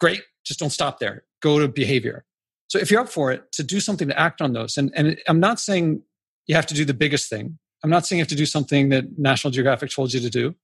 [0.00, 1.24] Great, just don't stop there.
[1.42, 2.24] Go to behavior.
[2.68, 5.18] So if you're up for it, to do something to act on those, and and
[5.28, 6.02] I'm not saying
[6.46, 7.58] you have to do the biggest thing.
[7.82, 10.54] I'm not saying you have to do something that National Geographic told you to do.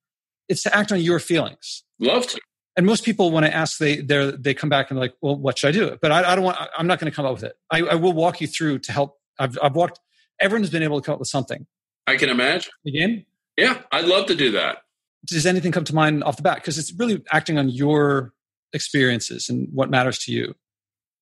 [0.48, 1.84] It's to act on your feelings.
[1.98, 2.40] Love to.
[2.76, 5.36] And most people, when I ask, they they they come back and they're like, "Well,
[5.36, 6.58] what should I do?" But I, I don't want.
[6.76, 7.54] I'm not going to come up with it.
[7.70, 9.18] I, I will walk you through to help.
[9.38, 10.00] I've I've walked.
[10.40, 11.66] Everyone's been able to come up with something.
[12.06, 12.70] I can imagine.
[12.86, 13.24] Again,
[13.56, 14.78] yeah, I'd love to do that.
[15.26, 16.56] Does anything come to mind off the bat?
[16.56, 18.32] Because it's really acting on your
[18.72, 20.54] experiences and what matters to you.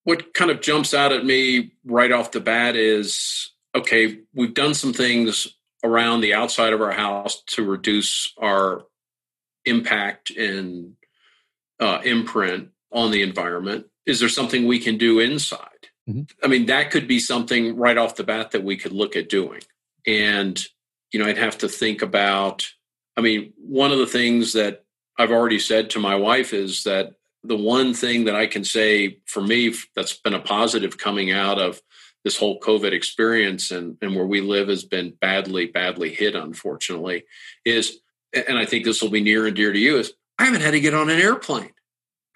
[0.03, 4.75] What kind of jumps out at me right off the bat is okay, we've done
[4.75, 5.49] some things
[5.83, 8.83] around the outside of our house to reduce our
[9.65, 10.95] impact and
[11.81, 13.87] uh, imprint on the environment.
[14.07, 15.69] Is there something we can do inside?
[16.09, 16.23] Mm-hmm.
[16.43, 19.29] I mean, that could be something right off the bat that we could look at
[19.29, 19.63] doing.
[20.07, 20.63] And,
[21.13, 22.67] you know, I'd have to think about,
[23.17, 24.85] I mean, one of the things that
[25.19, 29.19] I've already said to my wife is that the one thing that I can say
[29.27, 31.81] for me that's been a positive coming out of
[32.25, 37.25] this whole COVID experience and, and where we live has been badly, badly hit, unfortunately,
[37.67, 38.01] is,
[38.33, 40.73] and I think this will be near and dear to you, is I haven't had
[40.73, 41.74] to get on an airplane.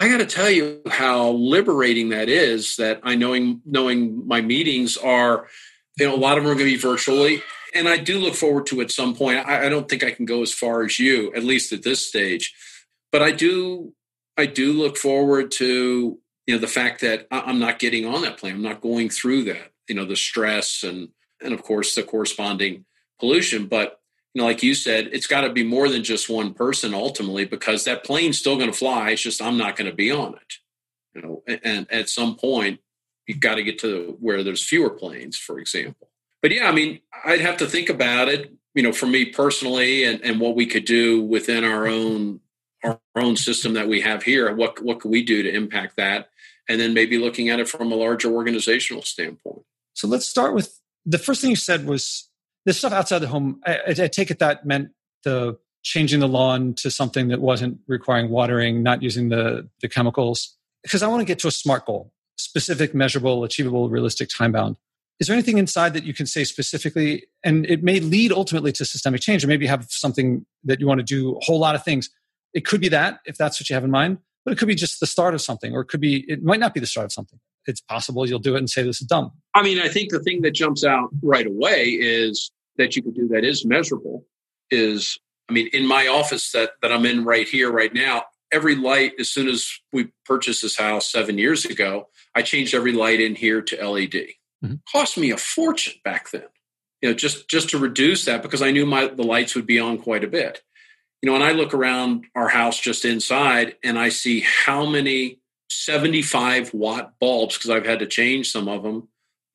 [0.01, 2.76] I got to tell you how liberating that is.
[2.76, 5.49] That I knowing knowing my meetings are,
[5.99, 7.42] you know, a lot of them are going to be virtually,
[7.74, 9.46] and I do look forward to at some point.
[9.46, 12.07] I, I don't think I can go as far as you, at least at this
[12.07, 12.55] stage,
[13.12, 13.92] but I do.
[14.36, 18.38] I do look forward to you know the fact that I'm not getting on that
[18.38, 18.55] plane.
[18.55, 21.09] I'm not going through that you know the stress and
[21.42, 22.84] and of course the corresponding
[23.18, 24.01] pollution but
[24.39, 27.84] know like you said it's got to be more than just one person ultimately because
[27.84, 30.55] that plane's still going to fly it's just i'm not going to be on it.
[31.14, 32.80] You know and, and at some point
[33.26, 36.09] you've got to get to where there's fewer planes for example.
[36.41, 40.05] But yeah i mean i'd have to think about it you know for me personally
[40.05, 42.41] and, and what we could do within our own
[42.84, 46.30] our own system that we have here what what can we do to impact that?
[46.68, 49.62] And then maybe looking at it from a larger organizational standpoint.
[49.95, 52.28] So let's start with the first thing you said was
[52.65, 53.61] the stuff outside the home.
[53.67, 54.91] I, I take it that meant
[55.25, 60.57] the changing the lawn to something that wasn't requiring watering, not using the, the chemicals.
[60.83, 64.77] Because I want to get to a SMART goal, specific, measurable, achievable, realistic, time bound.
[65.19, 67.25] Is there anything inside that you can say specifically?
[67.45, 70.87] And it may lead ultimately to systemic change, or maybe you have something that you
[70.87, 72.11] want to do a whole lot of things.
[72.55, 74.75] It could be that, if that's what you have in mind, but it could be
[74.75, 77.07] just the start of something, or it could be, it might not be the start
[77.07, 79.31] of something it's possible you'll do it and say this is dumb.
[79.59, 83.17] I mean, I think the thing that jumps out right away is that you could
[83.17, 84.25] do that is measurable.
[84.71, 85.19] Is
[85.51, 89.15] I mean, in my office that that I'm in right here, right now, every light
[89.19, 93.35] as soon as we purchased this house seven years ago, I changed every light in
[93.35, 94.13] here to LED.
[94.65, 94.75] Mm-hmm.
[94.93, 96.47] Cost me a fortune back then.
[97.03, 99.81] You know, just just to reduce that because I knew my the lights would be
[99.81, 100.63] on quite a bit.
[101.21, 105.41] You know, and I look around our house just inside and I see how many
[105.69, 109.09] 75 watt bulbs because I've had to change some of them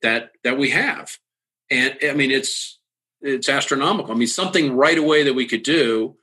[0.04, 1.18] that that we have.
[1.72, 2.80] And I mean it's
[3.22, 4.14] it's astronomical.
[4.14, 6.16] I mean something right away that we could do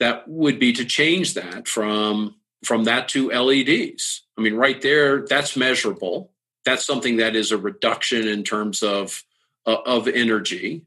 [0.00, 4.22] that would be to change that from from that to LEDs.
[4.38, 6.30] I mean right there that's measurable.
[6.64, 9.24] That's something that is a reduction in terms of
[9.66, 10.86] uh, of energy.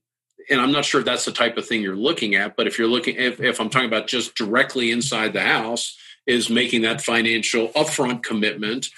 [0.50, 2.78] And I'm not sure if that's the type of thing you're looking at, but if
[2.78, 7.02] you're looking if, if I'm talking about just directly inside the house, is making that
[7.02, 8.90] financial upfront commitment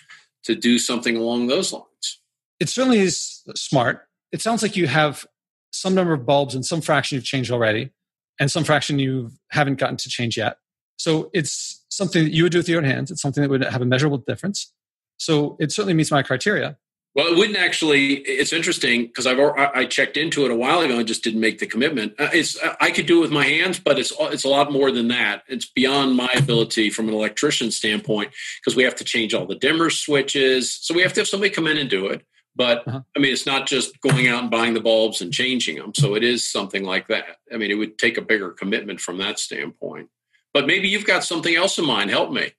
[0.44, 2.20] to do something along those lines.
[2.60, 4.08] It certainly is smart.
[4.32, 5.26] It sounds like you have
[5.72, 7.92] some number of bulbs and some fraction you've changed already,
[8.40, 10.58] and some fraction you haven't gotten to change yet.
[10.98, 13.12] So it's something that you would do with your own hands.
[13.12, 14.72] It's something that would have a measurable difference.
[15.18, 16.78] So it certainly meets my criteria.
[17.16, 18.16] Well, it wouldn't actually.
[18.18, 21.58] It's interesting because I've I checked into it a while ago and just didn't make
[21.58, 22.14] the commitment.
[22.20, 24.92] Uh, it's I could do it with my hands, but it's it's a lot more
[24.92, 25.44] than that.
[25.48, 28.32] It's beyond my ability from an electrician standpoint
[28.62, 30.72] because we have to change all the dimmer switches.
[30.74, 32.24] So we have to have somebody come in and do it.
[32.60, 33.02] But uh-huh.
[33.16, 35.94] I mean, it's not just going out and buying the bulbs and changing them.
[35.96, 37.38] So it is something like that.
[37.54, 40.10] I mean, it would take a bigger commitment from that standpoint.
[40.54, 42.10] But maybe you've got something else in mind.
[42.10, 42.52] Help me.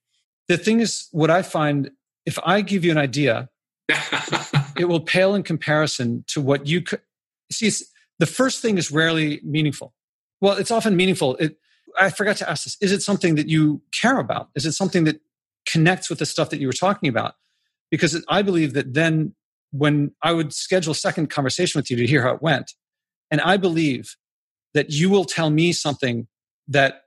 [0.48, 1.90] The thing is, what I find
[2.24, 3.50] if I give you an idea
[4.78, 7.00] it will pale in comparison to what you could
[7.52, 7.70] see.
[8.18, 9.92] the first thing is rarely meaningful.
[10.40, 11.36] Well, it's often meaningful.
[11.36, 11.58] It,
[11.98, 12.78] I forgot to ask this.
[12.80, 14.48] Is it something that you care about?
[14.54, 15.20] Is it something that
[15.66, 17.34] connects with the stuff that you were talking about?
[17.90, 19.34] Because I believe that then
[19.72, 22.72] when I would schedule a second conversation with you to hear how it went,
[23.30, 24.16] and I believe
[24.74, 26.26] that you will tell me something
[26.68, 27.02] that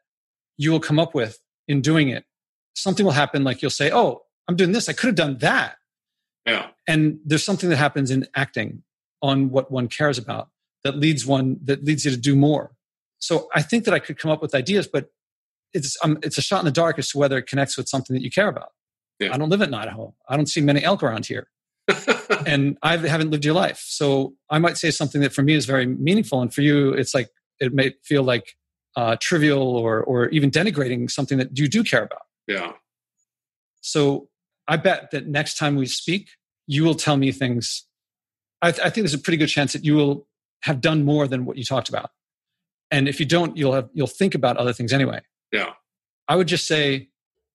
[0.58, 2.26] you will come up with in doing it.
[2.76, 4.90] Something will happen, like you'll say, Oh, I'm doing this.
[4.90, 5.76] I could have done that.
[6.46, 6.68] Yeah.
[6.88, 8.84] And there's something that happens in acting
[9.22, 10.50] on what one cares about
[10.84, 12.76] that leads one, that leads you to do more.
[13.20, 15.10] So I think that I could come up with ideas, but
[15.74, 18.14] it's, um, it's a shot in the dark as to whether it connects with something
[18.14, 18.72] that you care about.
[19.20, 19.34] Yeah.
[19.34, 20.14] I don't live in Idaho.
[20.28, 21.48] I don't see many elk around here.
[22.46, 23.84] And I haven't lived your life.
[23.86, 26.42] So I might say something that for me is very meaningful.
[26.42, 27.30] And for you, it's like,
[27.60, 28.56] it may feel like
[28.96, 32.22] uh, trivial or, or even denigrating something that you do care about.
[32.48, 32.74] Yeah.
[33.82, 34.30] So
[34.68, 36.30] I bet that next time we speak,
[36.68, 37.86] you will tell me things.
[38.62, 40.28] I, th- I think there's a pretty good chance that you will
[40.62, 42.12] have done more than what you talked about.
[42.92, 45.22] And if you don't, you'll have you'll think about other things anyway.
[45.52, 45.74] Yeah.
[46.28, 47.10] I would just say,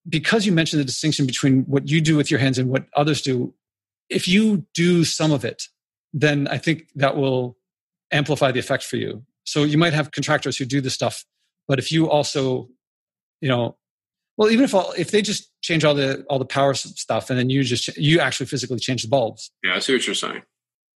[0.07, 3.21] because you mentioned the distinction between what you do with your hands and what others
[3.21, 3.53] do,
[4.09, 5.63] if you do some of it,
[6.13, 7.57] then I think that will
[8.11, 9.23] amplify the effect for you.
[9.43, 11.23] So you might have contractors who do the stuff,
[11.67, 12.69] but if you also,
[13.41, 13.77] you know,
[14.37, 17.37] well, even if all, if they just change all the all the power stuff, and
[17.37, 19.51] then you just you actually physically change the bulbs.
[19.63, 20.43] Yeah, I see what you're saying.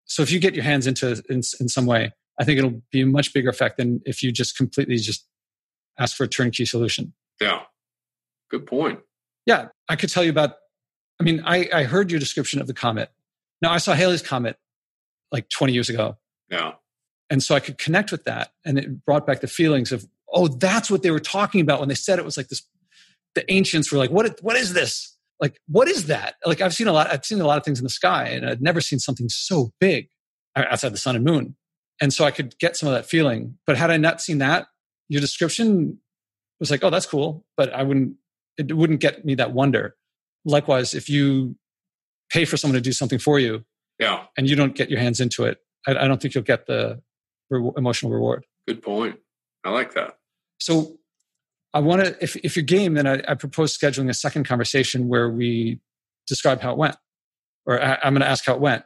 [0.06, 3.02] So if you get your hands into in, in some way, I think it'll be
[3.02, 5.26] a much bigger effect than if you just completely just
[5.98, 7.12] ask for a turnkey solution.
[7.40, 7.60] Yeah,
[8.50, 9.00] good point.
[9.46, 10.52] Yeah, I could tell you about.
[11.20, 13.10] I mean, I, I heard your description of the comet.
[13.62, 14.56] Now I saw Halley's comet
[15.30, 16.16] like 20 years ago.
[16.50, 16.72] Yeah.
[17.30, 18.52] And so I could connect with that.
[18.64, 21.88] And it brought back the feelings of, oh, that's what they were talking about when
[21.88, 22.62] they said it was like this
[23.34, 25.16] the ancients were like, what, what is this?
[25.40, 26.36] Like, what is that?
[26.46, 28.48] Like, I've seen a lot, I've seen a lot of things in the sky and
[28.48, 30.08] I'd never seen something so big
[30.54, 31.56] uh, outside the sun and moon.
[32.00, 33.58] And so I could get some of that feeling.
[33.66, 34.66] But had I not seen that,
[35.08, 35.98] your description
[36.60, 37.44] was like, oh, that's cool.
[37.56, 38.14] But I wouldn't,
[38.56, 39.96] it wouldn't get me that wonder.
[40.44, 41.56] Likewise, if you
[42.30, 43.64] pay for someone to do something for you,
[43.98, 46.66] yeah, and you don't get your hands into it, I, I don't think you'll get
[46.66, 47.00] the
[47.50, 48.44] re- emotional reward.
[48.66, 49.18] Good point.
[49.64, 50.18] I like that.
[50.58, 50.98] So
[51.72, 55.08] I want to, if, if you're game, then I, I, propose scheduling a second conversation
[55.08, 55.80] where we
[56.26, 56.96] describe how it went,
[57.66, 58.84] or I, I'm going to ask how it went.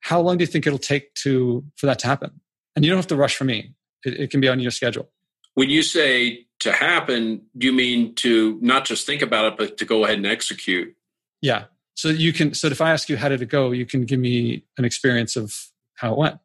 [0.00, 2.40] How long do you think it'll take to for that to happen?
[2.74, 3.74] And you don't have to rush for me.
[4.04, 5.10] It, it can be on your schedule.
[5.54, 9.76] When you say to happen, do you mean to not just think about it, but
[9.78, 10.94] to go ahead and execute?
[11.40, 11.64] Yeah.
[11.94, 12.54] So you can.
[12.54, 15.36] So if I ask you how did it go, you can give me an experience
[15.36, 15.54] of
[15.94, 16.38] how it went.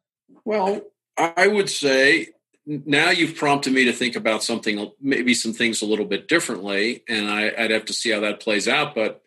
[0.44, 0.82] Well,
[1.16, 2.28] I would say
[2.66, 7.04] now you've prompted me to think about something, maybe some things a little bit differently,
[7.08, 8.94] and I, would have to see how that plays out.
[8.94, 9.22] But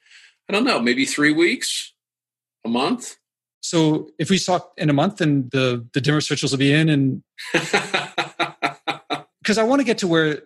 [0.50, 1.94] I don't know, maybe three weeks,
[2.66, 3.16] a month.
[3.62, 6.90] So if we talk in a month, then the the dimmer switches will be in,
[6.90, 7.24] and
[9.42, 10.44] because I want to get to where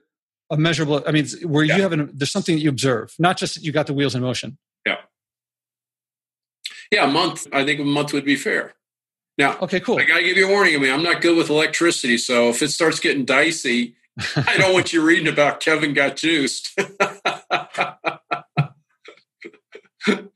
[0.52, 1.78] a measurable, I mean, where yeah.
[1.78, 4.14] you have an there's something that you observe, not just that you got the wheels
[4.14, 4.58] in motion.
[4.86, 4.98] Yeah,
[6.92, 7.48] yeah, a month.
[7.54, 8.74] I think a month would be fair.
[9.38, 9.98] Now, okay, cool.
[9.98, 10.76] I gotta give you a warning.
[10.76, 13.96] I mean, I'm not good with electricity, so if it starts getting dicey,
[14.36, 16.78] I don't want you reading about Kevin got juiced.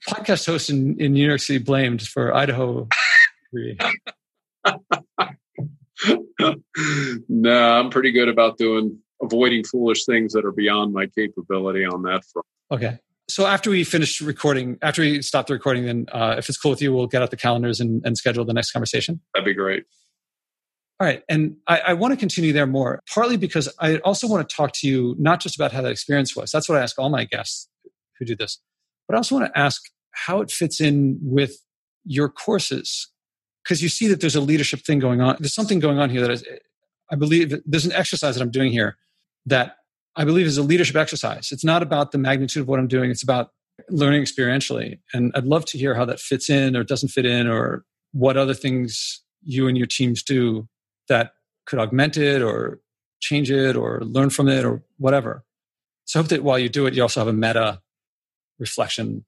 [0.08, 2.88] Podcast host in, in New York City blamed for Idaho.
[7.28, 12.04] no, I'm pretty good about doing avoiding foolish things that are beyond my capability on
[12.04, 12.46] that front.
[12.72, 16.58] Okay so after we finish recording, after we stop the recording, then uh, if it's
[16.58, 19.20] cool with you, we'll get out the calendars and, and schedule the next conversation.
[19.34, 19.86] That'd be great.
[21.00, 21.24] All right.
[21.28, 24.72] And I, I, want to continue there more, partly because I also want to talk
[24.76, 26.52] to you not just about how that experience was.
[26.52, 27.68] That's what I ask all my guests
[28.18, 28.60] who do this.
[29.08, 29.82] But I also want to ask
[30.12, 31.58] how it fits in with
[32.06, 33.10] your courses.
[33.64, 35.36] Because you see that there's a leadership thing going on.
[35.40, 36.46] There's something going on here that is,
[37.12, 38.96] I believe there's an exercise that I'm doing here
[39.46, 39.78] that
[40.16, 41.52] I believe is a leadership exercise.
[41.52, 43.12] It's not about the magnitude of what I'm doing.
[43.12, 43.50] It's about
[43.90, 45.00] learning experientially.
[45.14, 48.38] And I'd love to hear how that fits in or doesn't fit in or what
[48.38, 50.68] other things you and your teams do
[51.10, 51.34] that
[51.66, 52.80] could augment it or
[53.20, 55.44] change it or learn from it or whatever.
[56.06, 57.82] So I hope that while you do it, you also have a meta
[58.60, 59.26] reflection.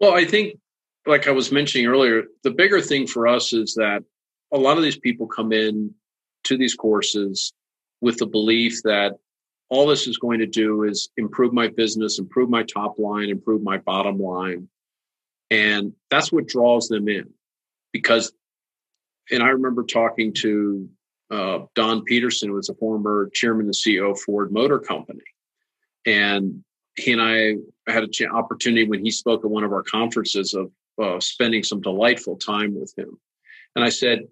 [0.00, 0.58] Well, I think,
[1.06, 4.02] like I was mentioning earlier, the bigger thing for us is that
[4.52, 5.94] a lot of these people come in
[6.44, 7.52] to these courses
[8.00, 9.18] with the belief that
[9.70, 13.62] all this is going to do is improve my business, improve my top line, improve
[13.62, 14.68] my bottom line.
[15.50, 17.30] And that's what draws them in.
[17.92, 18.32] Because,
[19.30, 20.88] and I remember talking to
[21.30, 25.22] uh, Don Petersen, who was a former chairman and CEO of Ford Motor Company.
[26.04, 26.64] And
[26.96, 27.56] he and I
[27.90, 31.80] had an opportunity when he spoke at one of our conferences of uh, spending some
[31.80, 33.18] delightful time with him.
[33.76, 34.22] And I said,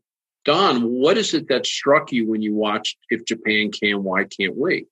[0.44, 4.56] Don, what is it that struck you when you watched If Japan Can, Why Can't
[4.56, 4.86] We?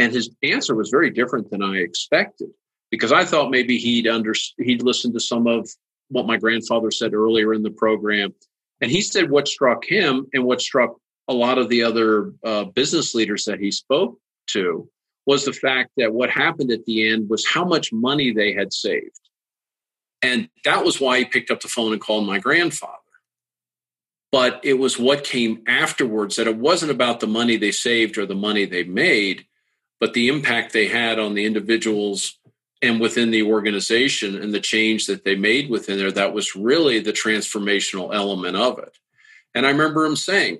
[0.00, 2.48] And his answer was very different than I expected
[2.90, 5.68] because I thought maybe he'd under he'd listened to some of
[6.08, 8.34] what my grandfather said earlier in the program,
[8.80, 10.96] and he said what struck him and what struck
[11.28, 14.18] a lot of the other uh, business leaders that he spoke
[14.48, 14.88] to
[15.26, 18.72] was the fact that what happened at the end was how much money they had
[18.72, 19.20] saved,
[20.22, 22.96] and that was why he picked up the phone and called my grandfather.
[24.32, 28.26] But it was what came afterwards that it wasn't about the money they saved or
[28.26, 29.44] the money they made,
[30.00, 32.38] but the impact they had on the individuals
[32.82, 36.98] and within the organization and the change that they made within there that was really
[36.98, 38.98] the transformational element of it.
[39.54, 40.58] And i remember him saying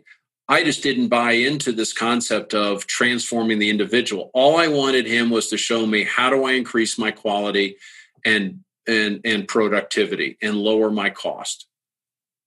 [0.48, 4.30] i just didn't buy into this concept of transforming the individual.
[4.34, 7.76] All i wanted him was to show me how do i increase my quality
[8.24, 11.66] and and and productivity and lower my cost.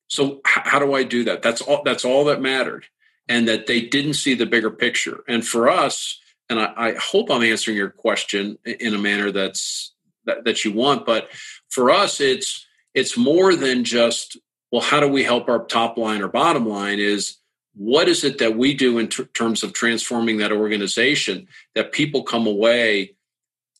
[0.07, 1.41] So how do i do that?
[1.41, 2.85] That's all that's all that mattered
[3.27, 5.23] and that they didn't see the bigger picture.
[5.27, 9.93] And for us and I, I, hope I'm answering your question in a manner that's
[10.25, 11.05] that, that you want.
[11.05, 11.29] But
[11.69, 14.37] for us, it's it's more than just
[14.71, 16.99] well, how do we help our top line or bottom line?
[16.99, 17.37] Is
[17.75, 22.23] what is it that we do in ter- terms of transforming that organization that people
[22.23, 23.15] come away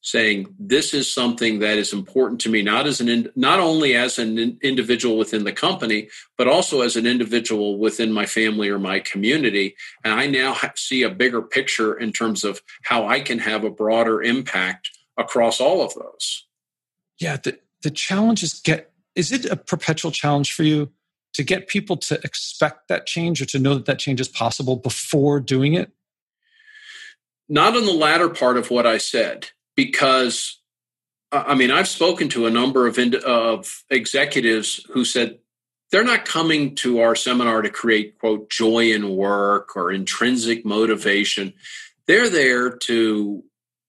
[0.04, 3.96] saying this is something that is important to me not as an in, not only
[3.96, 8.70] as an in, individual within the company but also as an individual within my family
[8.70, 9.76] or my community.
[10.04, 13.72] And i now see a bigger picture in terms of how i can have a
[13.72, 16.46] broader impact across all of those.
[17.18, 20.92] Yeah the, the challenge is get is it a perpetual challenge for you
[21.34, 24.76] to get people to expect that change or to know that that change is possible
[24.76, 25.92] before doing it?
[27.50, 30.60] Not in the latter part of what i said because
[31.34, 35.40] I mean, I've spoken to a number of, of executives who said
[35.92, 41.54] they're not coming to our seminar to create, quote, joy in work or intrinsic motivation.
[42.06, 43.44] They're there to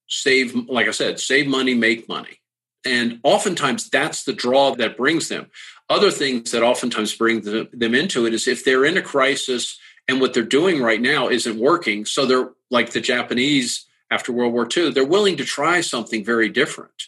[0.07, 2.41] save, like I said, save money, make money.
[2.83, 5.47] And oftentimes that's the draw that brings them.
[5.89, 10.19] Other things that oftentimes bring them into it is if they're in a crisis and
[10.19, 12.05] what they're doing right now isn't working.
[12.05, 16.49] So they're like the Japanese after World War II, they're willing to try something very
[16.49, 17.03] different.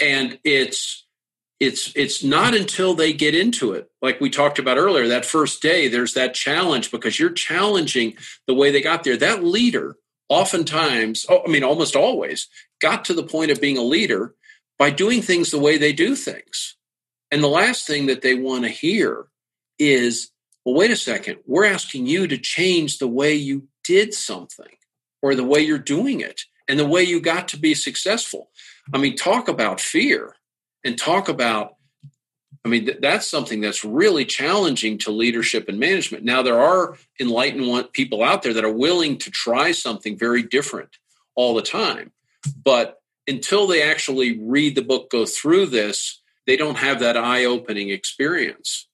[0.00, 1.06] And it's
[1.60, 5.60] it's it's not until they get into it like we talked about earlier that first
[5.60, 8.14] day there's that challenge because you're challenging
[8.46, 9.16] the way they got there.
[9.16, 9.96] That leader
[10.28, 12.48] oftentimes oh, i mean almost always
[12.80, 14.34] got to the point of being a leader
[14.78, 16.76] by doing things the way they do things.
[17.30, 19.26] And the last thing that they want to hear
[19.78, 20.30] is
[20.64, 24.77] well wait a second we're asking you to change the way you did something
[25.22, 28.50] or the way you're doing it and the way you got to be successful.
[28.92, 30.34] I mean, talk about fear
[30.84, 31.74] and talk about,
[32.64, 36.24] I mean, th- that's something that's really challenging to leadership and management.
[36.24, 40.96] Now, there are enlightened people out there that are willing to try something very different
[41.34, 42.12] all the time.
[42.64, 47.44] But until they actually read the book, go through this, they don't have that eye
[47.44, 48.88] opening experience.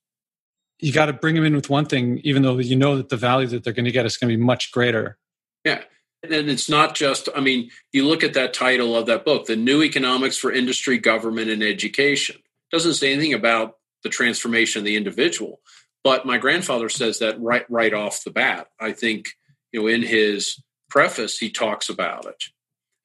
[0.79, 3.17] You got to bring them in with one thing, even though you know that the
[3.17, 5.17] value that they're going to get is going to be much greater.
[5.63, 5.83] Yeah.
[6.31, 9.55] And it's not just, I mean, you look at that title of that book, The
[9.55, 12.35] New Economics for Industry, Government, and Education.
[12.37, 15.61] It doesn't say anything about the transformation of the individual.
[16.03, 18.67] But my grandfather says that right right off the bat.
[18.79, 19.25] I think,
[19.71, 22.43] you know, in his preface, he talks about it.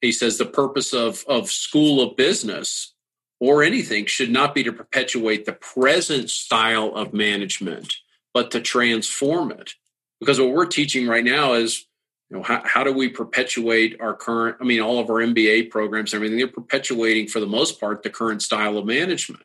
[0.01, 2.95] He says the purpose of, of school of business
[3.41, 7.95] or anything should not be to perpetuate the present style of management,
[8.35, 9.73] but to transform it.
[10.21, 11.87] Because what we're teaching right now is
[12.31, 15.69] you know how, how do we perpetuate our current i mean all of our mba
[15.69, 19.43] programs everything they're perpetuating for the most part the current style of management.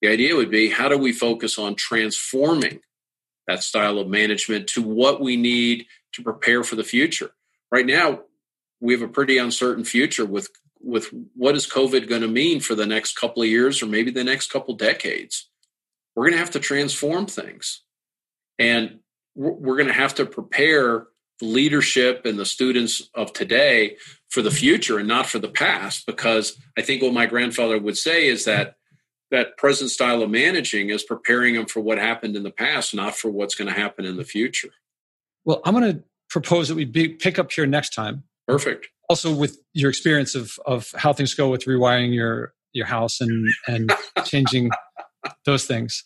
[0.00, 2.80] The idea would be how do we focus on transforming
[3.48, 7.30] that style of management to what we need to prepare for the future?
[7.72, 8.20] Right now
[8.80, 10.50] we have a pretty uncertain future with
[10.80, 14.10] with what is covid going to mean for the next couple of years or maybe
[14.10, 15.48] the next couple decades.
[16.14, 17.82] We're going to have to transform things.
[18.58, 19.00] And
[19.34, 21.06] we're going to have to prepare
[21.40, 23.96] leadership and the students of today
[24.28, 27.96] for the future and not for the past because i think what my grandfather would
[27.96, 28.74] say is that
[29.30, 33.14] that present style of managing is preparing them for what happened in the past not
[33.14, 34.70] for what's going to happen in the future.
[35.44, 38.24] Well i'm going to propose that we be, pick up here next time.
[38.46, 38.88] Perfect.
[39.08, 43.48] Also with your experience of of how things go with rewiring your your house and
[43.66, 43.92] and
[44.24, 44.70] changing
[45.44, 46.04] those things.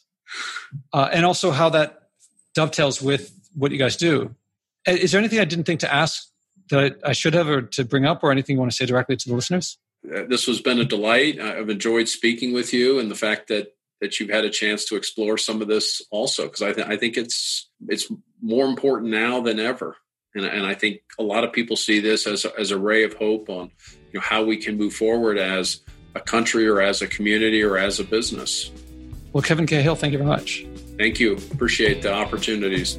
[0.93, 2.09] Uh, and also how that
[2.55, 4.35] dovetails with what you guys do
[4.87, 6.27] is there anything I didn't think to ask
[6.71, 9.17] that I should have or to bring up or anything you want to say directly
[9.17, 9.79] to the listeners?
[10.05, 11.39] Uh, this has been a delight.
[11.39, 14.97] I've enjoyed speaking with you and the fact that that you've had a chance to
[14.97, 18.11] explore some of this also, because I, th- I think it's it's
[18.41, 19.97] more important now than ever.
[20.35, 23.05] And, and I think a lot of people see this as a, as a ray
[23.05, 23.71] of hope on
[24.11, 25.83] you know, how we can move forward as
[26.17, 28.73] a country or as a community or as a business.
[29.33, 30.67] Well, Kevin Cahill, thank you very much.
[30.99, 31.37] Thank you.
[31.53, 32.99] Appreciate the opportunities.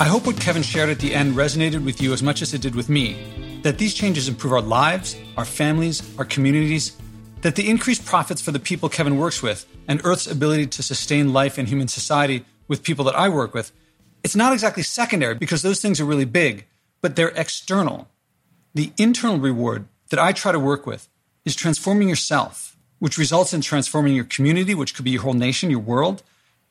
[0.00, 2.60] I hope what Kevin shared at the end resonated with you as much as it
[2.60, 3.60] did with me.
[3.62, 6.96] That these changes improve our lives, our families, our communities,
[7.42, 11.32] that the increased profits for the people Kevin works with and Earth's ability to sustain
[11.32, 13.70] life and human society with people that I work with,
[14.24, 16.66] it's not exactly secondary because those things are really big,
[17.00, 18.08] but they're external.
[18.74, 21.08] The internal reward that I try to work with
[21.44, 25.70] is transforming yourself, which results in transforming your community, which could be your whole nation,
[25.70, 26.24] your world,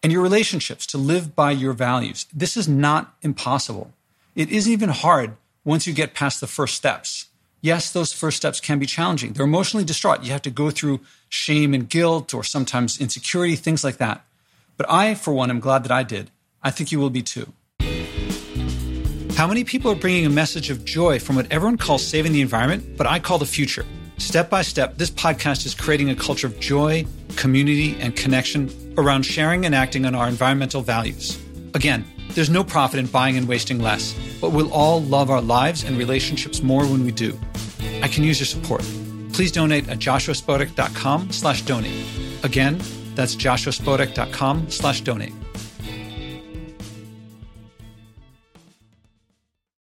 [0.03, 2.25] and your relationships to live by your values.
[2.33, 3.93] This is not impossible.
[4.35, 7.27] It isn't even hard once you get past the first steps.
[7.61, 9.31] Yes, those first steps can be challenging.
[9.31, 10.23] They're emotionally distraught.
[10.23, 10.99] You have to go through
[11.29, 14.25] shame and guilt or sometimes insecurity, things like that.
[14.75, 16.29] But I, for one, am glad that I did.
[16.61, 17.53] I think you will be too.
[19.35, 22.41] How many people are bringing a message of joy from what everyone calls saving the
[22.41, 23.85] environment, but I call the future?
[24.17, 29.23] Step by step, this podcast is creating a culture of joy, community, and connection around
[29.23, 31.39] sharing and acting on our environmental values.
[31.73, 35.83] Again, there's no profit in buying and wasting less, but we'll all love our lives
[35.83, 37.37] and relationships more when we do.
[38.01, 38.81] I can use your support.
[39.33, 42.05] Please donate at joshuaspodek.com slash donate.
[42.43, 42.81] Again,
[43.15, 45.33] that's joshuaspodek.com slash donate.